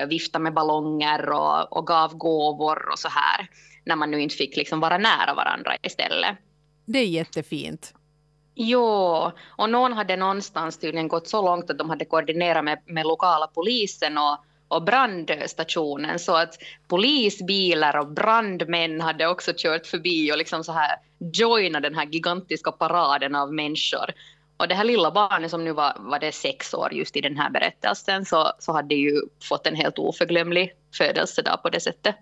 uh, 0.03 0.09
viftade 0.09 0.43
med 0.43 0.55
ballonger 0.55 1.31
och, 1.31 1.77
och 1.77 1.87
gav 1.87 2.17
gåvor 2.17 2.89
och 2.93 2.99
så 2.99 3.09
här 3.09 3.49
när 3.85 3.97
man 3.97 4.11
nu 4.11 4.21
inte 4.21 4.37
fick 4.37 4.57
liksom 4.57 4.81
vara 4.81 4.99
nära 4.99 5.35
varandra 5.35 5.77
istället. 5.83 6.37
Det 6.85 6.99
är 6.99 7.07
jättefint. 7.07 7.96
Jo, 8.59 9.33
och 9.49 9.71
någon 9.71 9.93
hade 9.93 10.17
någonstans 10.17 10.79
tydligen 10.79 11.09
gått 11.09 11.29
så 11.29 11.43
långt 11.43 11.71
att 11.71 11.79
de 11.79 11.91
hade 11.91 12.05
koordinerat 12.05 12.65
med, 12.65 12.79
med 12.87 13.07
lokala 13.07 13.47
polisen 13.47 14.19
och 14.19 14.39
och 14.69 14.83
brandstationen 14.83 16.19
så 16.19 16.37
att 16.37 16.59
polisbilar 16.89 17.97
och 17.97 18.13
brandmän 18.13 19.01
hade 19.01 19.27
också 19.27 19.53
kört 19.57 19.87
förbi 19.87 20.33
och 20.33 20.39
liksom 20.39 20.65
så 20.65 20.73
här 20.73 20.97
joinat 21.19 21.83
den 21.83 21.95
här 21.95 22.07
gigantiska 22.07 22.73
paraden 22.73 23.35
av 23.35 23.55
människor. 23.55 24.11
Och 24.57 24.69
det 24.69 24.75
här 24.75 24.85
lilla 24.85 25.11
barnet 25.11 25.51
som 25.51 25.65
nu 25.65 25.73
var, 25.73 25.97
var 25.99 26.19
det 26.19 26.33
sex 26.33 26.75
år 26.75 26.93
just 26.93 27.17
i 27.17 27.21
den 27.21 27.37
här 27.37 27.51
berättelsen 27.51 28.25
så, 28.25 28.53
så 28.59 28.73
hade 28.73 28.95
ju 28.95 29.23
fått 29.49 29.67
en 29.67 29.77
helt 29.77 29.99
oförglömlig 29.99 30.73
födelsedag 30.99 31.63
på 31.63 31.69
det 31.71 31.81
sättet. 31.81 32.17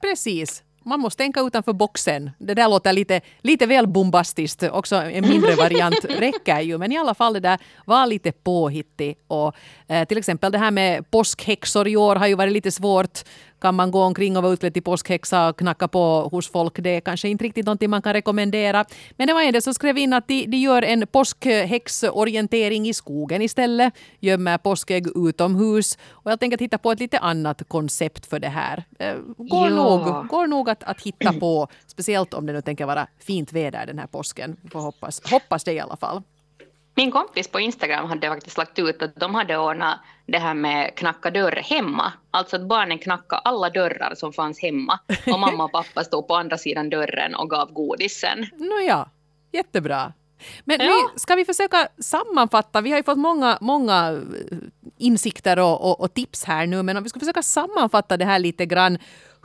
Precis 0.00 0.62
man 0.84 1.00
måste 1.00 1.22
tänka 1.22 1.40
utanför 1.40 1.72
boxen. 1.72 2.30
Det 2.38 2.54
där 2.54 2.68
låter 2.68 2.92
lite, 2.92 3.20
lite 3.40 3.66
väl 3.66 3.86
bombastiskt. 3.86 4.62
Också 4.62 4.96
en 4.96 5.28
mindre 5.28 5.54
variant 5.56 6.04
räcker 6.04 6.60
ju. 6.60 6.78
Men 6.78 6.92
i 6.92 6.98
alla 6.98 7.14
fall 7.14 7.32
det 7.32 7.40
där 7.40 7.58
var 7.84 8.06
lite 8.06 8.32
påhittig. 8.32 9.16
Och, 9.26 9.54
eh, 9.88 10.04
till 10.04 10.18
exempel 10.18 10.52
det 10.52 10.58
här 10.58 10.70
med 10.70 11.10
påskhäxor 11.10 11.88
i 11.88 11.96
år 11.96 12.16
har 12.16 12.26
ju 12.26 12.34
varit 12.34 12.52
lite 12.52 12.70
svårt 12.70 13.24
kan 13.60 13.74
man 13.74 13.90
gå 13.90 14.02
omkring 14.02 14.36
och 14.36 14.42
vara 14.42 14.52
utklädd 14.52 14.74
till 14.74 14.82
påskhäxa 14.82 15.48
och 15.48 15.58
knacka 15.58 15.88
på 15.88 16.28
hos 16.32 16.50
folk. 16.50 16.74
Det 16.76 16.90
är 16.90 17.00
kanske 17.00 17.28
inte 17.28 17.44
riktigt 17.44 17.66
någonting 17.66 17.90
man 17.90 18.02
kan 18.02 18.12
rekommendera. 18.12 18.84
Men 19.16 19.26
det 19.26 19.32
var 19.34 19.42
en 19.42 19.52
del 19.52 19.62
som 19.62 19.74
skrev 19.74 19.98
in 19.98 20.12
att 20.12 20.28
de, 20.28 20.46
de 20.46 20.56
gör 20.56 20.82
en 20.82 21.06
påskhäxorientering 21.06 22.88
i 22.88 22.94
skogen 22.94 23.42
istället. 23.42 23.94
Gömmer 24.20 24.58
påskägg 24.58 25.06
utomhus. 25.28 25.98
Och 26.10 26.30
jag 26.30 26.40
tänker 26.40 26.56
titta 26.56 26.78
på 26.78 26.92
ett 26.92 27.00
lite 27.00 27.18
annat 27.18 27.62
koncept 27.68 28.26
för 28.26 28.38
det 28.38 28.48
här. 28.48 28.84
Eh, 28.98 29.14
går, 29.36 29.70
nog, 29.70 30.28
går 30.28 30.46
nog 30.46 30.70
att, 30.70 30.82
att 30.82 31.02
hitta 31.02 31.32
på. 31.32 31.68
Speciellt 31.86 32.34
om 32.34 32.46
det 32.46 32.52
nu 32.52 32.60
tänker 32.60 32.86
vara 32.86 33.06
fint 33.18 33.52
väder 33.52 33.86
den 33.86 33.98
här 33.98 34.06
påsken. 34.06 34.56
Får 34.72 34.80
hoppas, 34.80 35.30
hoppas 35.30 35.64
det 35.64 35.72
i 35.72 35.80
alla 35.80 35.96
fall. 35.96 36.22
Min 36.98 37.10
kompis 37.10 37.48
på 37.48 37.60
Instagram 37.60 38.06
hade 38.06 38.28
faktiskt 38.28 38.58
lagt 38.58 38.78
ut 38.78 39.02
att 39.02 39.16
de 39.16 39.34
hade 39.34 39.56
ordnat 39.56 40.00
det 40.26 40.38
här 40.38 40.54
med 40.54 40.94
knacka 40.94 41.30
dörr 41.30 41.56
hemma. 41.56 42.12
Alltså 42.30 42.56
att 42.56 42.68
barnen 42.68 42.98
knackade 42.98 43.40
alla 43.44 43.70
dörrar 43.70 44.14
som 44.14 44.32
fanns 44.32 44.62
hemma 44.62 44.98
och 45.26 45.40
mamma 45.40 45.64
och 45.64 45.72
pappa 45.72 46.04
stod 46.04 46.28
på 46.28 46.34
andra 46.34 46.58
sidan 46.58 46.90
dörren 46.90 47.34
och 47.34 47.50
gav 47.50 47.72
godisen. 47.72 48.46
Nåja, 48.56 49.08
jättebra. 49.52 50.12
Men 50.64 50.80
ja. 50.80 50.86
vi, 50.86 51.20
ska 51.20 51.34
vi 51.34 51.44
försöka 51.44 51.88
sammanfatta? 51.98 52.80
Vi 52.80 52.90
har 52.90 52.98
ju 52.98 53.04
fått 53.04 53.18
många, 53.18 53.58
många 53.60 54.12
eh, 54.50 54.58
insikter 54.96 55.58
och, 55.58 55.90
och, 55.90 56.00
och, 56.00 56.14
tips 56.14 56.44
här 56.44 56.66
nu, 56.66 56.82
men 56.82 56.96
om 56.96 57.02
vi 57.02 57.08
ska 57.08 57.20
försöka 57.20 57.42
sammanfatta 57.42 58.16
det 58.16 58.24
här 58.24 58.38
lite 58.38 58.66
grann. 58.66 58.98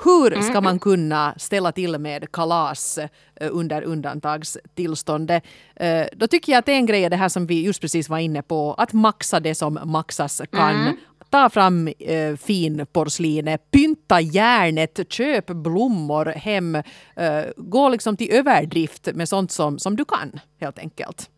Hur 0.04 0.42
ska 0.42 0.62
man 0.62 0.80
kunna 0.80 1.34
ställa 1.38 1.72
till 1.72 1.98
med 1.98 2.32
kalas 2.32 2.98
eh, 2.98 3.08
under 3.52 3.82
undantagstillståndet? 3.82 5.44
Eh, 5.76 6.06
då 6.14 6.28
tycker 6.28 6.52
jag 6.52 6.60
att 6.60 6.70
en 6.70 6.86
grej 6.86 7.04
är 7.04 7.10
det 7.10 7.16
här 7.16 7.30
som 7.30 7.46
vi 7.46 7.62
just 7.62 7.82
precis 7.82 8.10
var 8.10 8.18
inne 8.18 8.42
på, 8.42 8.74
att 8.74 8.94
maxa 8.94 9.40
det 9.40 9.56
som 9.56 9.80
maxas 9.86 10.42
kan. 10.52 10.76
Mm 10.76 10.96
ta 11.34 11.50
fram 11.50 11.88
eh, 11.88 12.36
finporslinet, 12.36 13.72
pynta 13.72 14.22
järnet, 14.22 15.00
köp 15.10 15.46
blommor 15.46 16.26
hem. 16.26 16.76
Eh, 17.16 17.44
gå 17.58 17.90
liksom 17.90 18.18
till 18.18 18.32
överdrift 18.32 19.10
med 19.14 19.30
sånt 19.30 19.52
som, 19.52 19.80
som 19.80 19.96
du 19.96 20.06
kan 20.06 20.40
helt 20.60 20.80
enkelt. 20.80 21.30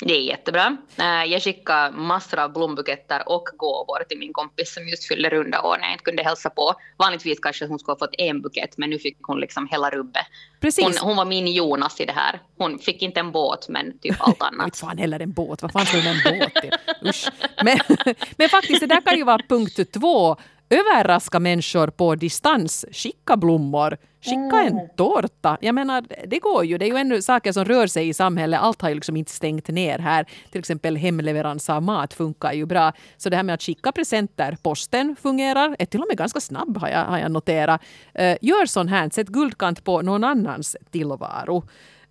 Det 0.00 0.14
är 0.14 0.20
jättebra. 0.20 0.76
Eh, 0.96 1.32
jag 1.32 1.42
skickade 1.42 1.96
massor 1.96 2.38
av 2.38 2.52
blombuketter 2.52 3.22
och 3.26 3.48
gåvor 3.56 4.04
till 4.08 4.18
min 4.18 4.32
kompis 4.32 4.74
som 4.74 4.88
just 4.88 5.08
fyllde 5.08 5.30
runda 5.30 5.62
år 5.62 5.76
när 5.78 5.84
jag 5.84 5.92
inte 5.92 6.04
kunde 6.04 6.22
hälsa 6.22 6.50
på. 6.50 6.74
Vanligtvis 6.96 7.40
kanske 7.40 7.66
hon 7.66 7.78
skulle 7.78 7.92
ha 7.92 7.98
fått 7.98 8.14
en 8.18 8.42
bukett 8.42 8.78
men 8.78 8.90
nu 8.90 8.98
fick 8.98 9.18
hon 9.22 9.40
liksom 9.40 9.68
hela 9.70 9.90
rubbet. 9.90 10.26
Precis. 10.60 10.84
Hon, 10.84 11.08
hon, 11.08 11.16
var 11.16 11.24
min 11.24 11.46
Jonas 11.46 12.00
i 12.00 12.04
det 12.04 12.12
här. 12.12 12.40
Hon 12.58 12.78
fick 12.78 13.02
inte 13.02 13.20
en 13.20 13.32
båt 13.32 13.68
men 13.68 13.98
typ 13.98 14.16
allt 14.18 14.42
annat. 14.42 14.66
inte 14.66 14.78
fan 14.78 14.98
heller 14.98 15.20
en 15.20 15.32
båt. 15.32 15.62
Vad 15.62 15.72
fan 15.72 15.86
ska 15.86 15.96
hon 15.96 16.06
en 16.06 16.38
båt 16.38 16.54
till? 16.54 16.72
Usch. 17.08 17.28
Men, 17.64 17.78
men 18.36 18.48
faktiskt 18.48 18.80
det 18.80 18.86
där 18.86 19.00
kan 19.00 19.16
ju 19.16 19.24
vara 19.24 19.42
punkt 19.48 19.92
två 19.92 20.36
överraska 20.70 21.40
människor 21.40 21.88
på 21.88 22.14
distans. 22.14 22.84
Skicka 22.92 23.36
blommor, 23.36 23.96
skicka 24.20 24.60
en 24.60 24.72
mm. 24.72 24.88
tårta. 24.96 25.58
Jag 25.60 25.74
menar, 25.74 26.04
det 26.26 26.38
går 26.38 26.64
ju. 26.64 26.78
Det 26.78 26.84
är 26.84 26.88
ju 26.88 26.96
ännu 26.96 27.22
saker 27.22 27.52
som 27.52 27.64
rör 27.64 27.86
sig 27.86 28.08
i 28.08 28.14
samhället. 28.14 28.60
Allt 28.60 28.82
har 28.82 28.88
ju 28.88 28.94
liksom 28.94 29.16
inte 29.16 29.32
stängt 29.32 29.68
ner 29.68 29.98
här. 29.98 30.26
Till 30.52 30.58
exempel 30.58 30.96
hemleverans 30.96 31.70
av 31.70 31.82
mat 31.82 32.14
funkar 32.14 32.52
ju 32.52 32.66
bra. 32.66 32.92
Så 33.16 33.30
det 33.30 33.36
här 33.36 33.42
med 33.42 33.54
att 33.54 33.62
skicka 33.62 33.92
presenter, 33.92 34.56
posten 34.62 35.16
fungerar. 35.22 35.76
Är 35.78 35.86
till 35.86 36.00
och 36.00 36.08
med 36.08 36.16
ganska 36.16 36.40
snabb 36.40 36.76
har 36.76 36.88
jag, 36.88 37.04
har 37.04 37.18
jag 37.18 37.30
noterat. 37.30 37.80
Uh, 38.20 38.36
gör 38.40 38.66
sån 38.66 38.88
här, 38.88 39.10
sätt 39.10 39.28
guldkant 39.28 39.84
på 39.84 40.02
någon 40.02 40.24
annans 40.24 40.76
tillvaro. 40.90 41.64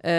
Uh, 0.05 0.11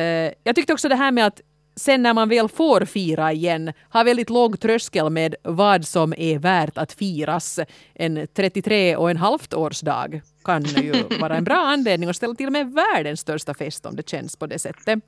jag 0.45 0.55
tyckte 0.55 0.73
också 0.73 0.89
det 0.89 0.97
här 0.97 1.11
med 1.11 1.27
att 1.27 1.41
sen 1.79 2.03
när 2.03 2.15
man 2.15 2.29
väl 2.29 2.49
får 2.49 2.85
fira 2.85 3.33
igen 3.33 3.73
har 3.89 4.05
väldigt 4.05 4.31
låg 4.31 4.61
tröskel 4.61 5.11
med 5.11 5.35
vad 5.43 5.87
som 5.87 6.15
är 6.17 6.39
värt 6.39 6.79
att 6.79 6.93
firas. 6.93 7.59
En 7.95 8.27
33 8.35 8.97
och 8.97 9.11
en 9.11 9.17
halvt 9.17 9.55
årsdag 9.55 10.21
kan 10.45 10.63
ju 10.63 10.93
vara 11.21 11.37
en 11.37 11.45
bra 11.45 11.57
anledning 11.57 12.09
att 12.09 12.17
ställa 12.17 12.35
till 12.35 12.51
med 12.51 12.73
världens 12.73 13.21
största 13.21 13.55
fest 13.55 13.87
om 13.87 13.97
det 13.97 14.09
känns 14.09 14.37
på 14.37 14.47
det 14.47 14.59
sättet. 14.59 14.99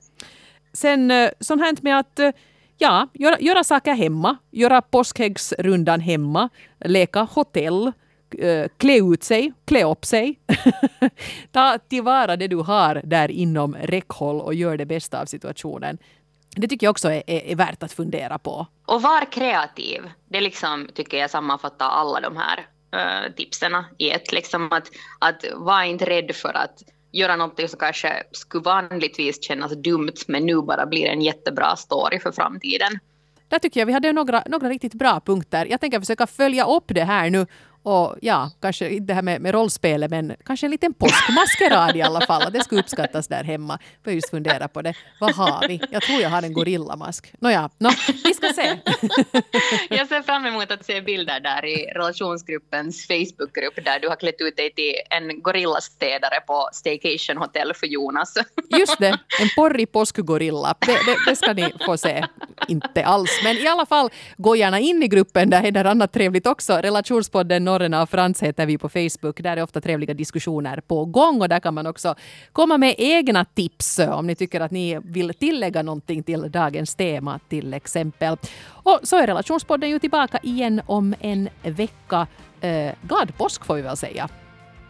Sen 0.73 1.11
eh, 1.11 1.29
sånt 1.39 1.61
här 1.61 1.77
med 1.81 1.99
att 1.99 2.19
eh, 2.19 2.31
ja, 2.77 3.07
göra, 3.13 3.39
göra 3.39 3.63
saker 3.63 3.93
hemma, 3.93 4.37
göra 4.51 4.81
påskhäggsrundan 4.81 5.99
hemma, 5.99 6.49
leka 6.79 7.21
hotell, 7.21 7.91
eh, 8.37 8.67
klä 8.77 8.97
ut 8.97 9.23
sig, 9.23 9.53
klä 9.65 9.83
upp 9.83 10.05
sig. 10.05 10.39
Ta 11.51 11.77
tillvara 11.89 12.35
det 12.35 12.47
du 12.47 12.55
har 12.55 13.01
där 13.03 13.31
inom 13.31 13.75
räckhåll 13.75 14.41
och 14.41 14.53
gör 14.53 14.77
det 14.77 14.85
bästa 14.85 15.21
av 15.21 15.25
situationen. 15.25 15.97
Det 16.55 16.67
tycker 16.67 16.87
jag 16.87 16.91
också 16.91 17.09
är, 17.09 17.23
är, 17.27 17.51
är, 17.51 17.55
värt 17.55 17.83
att 17.83 17.91
fundera 17.91 18.39
på. 18.39 18.67
Och 18.85 19.01
var 19.01 19.31
kreativ. 19.31 20.09
Det 20.29 20.41
liksom, 20.41 20.89
tycker 20.93 21.17
jag 21.17 21.29
sammanfattar 21.29 21.89
alla 21.89 22.19
de 22.19 22.37
här 22.37 22.67
uh, 22.95 23.33
tipsen 23.35 23.71
i 23.97 24.09
ett. 24.09 24.31
Liksom 24.31 24.71
att, 24.71 24.87
att 25.19 25.45
var 25.55 25.83
inte 25.83 26.05
rädd 26.05 26.35
för 26.35 26.57
att 26.57 26.83
göra 27.11 27.35
något 27.35 27.69
som 27.69 27.79
kanske 27.79 28.23
skulle 28.31 28.63
vanligtvis 28.63 29.43
kännas 29.43 29.71
dumt 29.71 30.15
men 30.27 30.45
nu 30.45 30.61
bara 30.61 30.85
blir 30.85 31.05
en 31.05 31.21
jättebra 31.21 31.75
story 31.75 32.19
för 32.19 32.31
framtiden. 32.31 32.99
Där 33.47 33.59
tycker 33.59 33.79
jag 33.79 33.85
vi 33.87 33.93
hade 33.93 34.13
några, 34.13 34.43
några 34.45 34.69
riktigt 34.69 34.93
bra 34.93 35.21
punkter. 35.25 35.65
Jag 35.65 35.81
tänker 35.81 35.99
försöka 35.99 36.27
följa 36.27 36.65
upp 36.65 36.85
det 36.87 37.03
här 37.03 37.29
nu 37.29 37.47
och 37.83 38.15
ja, 38.21 38.51
kanske 38.61 38.89
inte 38.89 39.05
det 39.05 39.13
här 39.13 39.21
med, 39.21 39.41
med 39.41 39.53
rollspelet 39.53 40.11
men 40.11 40.35
kanske 40.45 40.67
en 40.67 40.71
liten 40.71 40.93
påskmaskerad 40.93 41.95
i 41.95 42.01
alla 42.01 42.21
fall. 42.21 42.51
Det 42.53 42.63
skulle 42.63 42.81
uppskattas 42.81 43.27
där 43.27 43.43
hemma. 43.43 43.79
Får 44.03 44.13
just 44.13 44.29
fundera 44.29 44.67
på 44.67 44.81
det. 44.81 44.93
Vad 45.19 45.35
har 45.35 45.67
vi? 45.67 45.81
Jag 45.91 46.01
tror 46.01 46.21
jag 46.21 46.29
har 46.29 46.43
en 46.43 46.53
gorillamask. 46.53 47.33
Nåja, 47.39 47.69
no, 47.77 47.89
vi 48.23 48.33
ska 48.33 48.53
se. 48.53 48.79
jag 49.89 50.07
ser 50.07 50.21
fram 50.21 50.45
emot 50.45 50.71
att 50.71 50.85
se 50.85 51.01
bilder 51.01 51.39
där 51.39 51.65
i 51.65 51.85
relationsgruppens 51.85 53.07
Facebookgrupp 53.07 53.85
där 53.85 53.99
du 53.99 54.07
har 54.07 54.15
klätt 54.15 54.41
ut 54.41 54.57
dig 54.57 54.73
till 54.73 54.93
en 55.09 55.41
gorillastädare 55.41 56.39
på 56.47 56.69
Staycation 56.73 57.37
Hotel 57.37 57.73
för 57.75 57.87
Jonas. 57.87 58.33
just 58.79 58.99
det, 58.99 59.19
en 59.41 59.49
porrig 59.55 59.91
påskgorilla. 59.91 60.75
Det, 60.79 60.91
det, 60.91 61.15
det 61.27 61.35
ska 61.35 61.53
ni 61.53 61.73
få 61.85 61.97
se. 61.97 62.25
Inte 62.67 63.05
alls, 63.05 63.39
men 63.43 63.57
i 63.57 63.67
alla 63.67 63.85
fall 63.85 64.09
gå 64.37 64.55
gärna 64.55 64.79
in 64.79 65.03
i 65.03 65.07
gruppen. 65.07 65.49
Där 65.49 65.63
är 65.63 65.71
det 65.71 65.89
annat 65.89 66.13
trevligt 66.13 66.47
också. 66.47 66.73
Relationspodden 66.73 67.70
Norrena 67.71 68.01
och 68.01 68.09
Frans 68.09 68.43
heter 68.43 68.65
vi 68.65 68.77
på 68.77 68.89
Facebook. 68.89 69.41
Där 69.43 69.57
är 69.57 69.63
ofta 69.63 69.81
trevliga 69.81 70.13
diskussioner 70.13 70.81
på 70.87 71.05
gång 71.05 71.41
och 71.41 71.49
där 71.49 71.59
kan 71.59 71.73
man 71.73 71.87
också 71.87 72.15
komma 72.51 72.77
med 72.77 72.95
egna 72.97 73.45
tips 73.45 73.99
om 73.99 74.27
ni 74.27 74.35
tycker 74.35 74.61
att 74.61 74.71
ni 74.71 74.99
vill 75.03 75.33
tillägga 75.33 75.83
någonting 75.83 76.23
till 76.23 76.51
dagens 76.51 76.95
tema 76.95 77.39
till 77.49 77.73
exempel. 77.73 78.37
Och 78.67 78.99
så 79.03 79.17
är 79.17 79.27
relationspodden 79.27 79.89
ju 79.89 79.99
tillbaka 79.99 80.39
igen 80.43 80.81
om 80.85 81.15
en 81.19 81.49
vecka. 81.63 82.27
Eh, 82.61 82.91
glad 83.01 83.37
påsk 83.37 83.65
får 83.65 83.75
vi 83.75 83.81
väl 83.81 83.97
säga. 83.97 84.29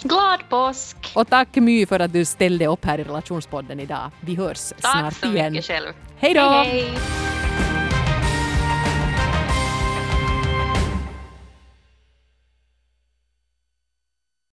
Glad 0.04 0.40
påsk! 0.50 0.98
Och 1.16 1.30
tack 1.30 1.56
My 1.56 1.86
för 1.86 2.00
att 2.00 2.14
du 2.14 2.26
ställde 2.26 2.68
upp 2.68 2.86
här 2.86 3.00
i 3.00 3.04
relationspodden 3.04 3.80
idag. 3.80 4.12
Vi 4.22 4.36
hörs 4.36 4.70
tack 4.70 4.80
snart 4.80 5.34
igen. 5.34 5.36
Tack 5.36 5.46
så 5.46 5.52
mycket 5.52 5.66
själv. 5.66 5.94
Hej 6.18 6.34
då! 6.34 6.42
Hej, 6.42 6.66
hej. 6.66 7.41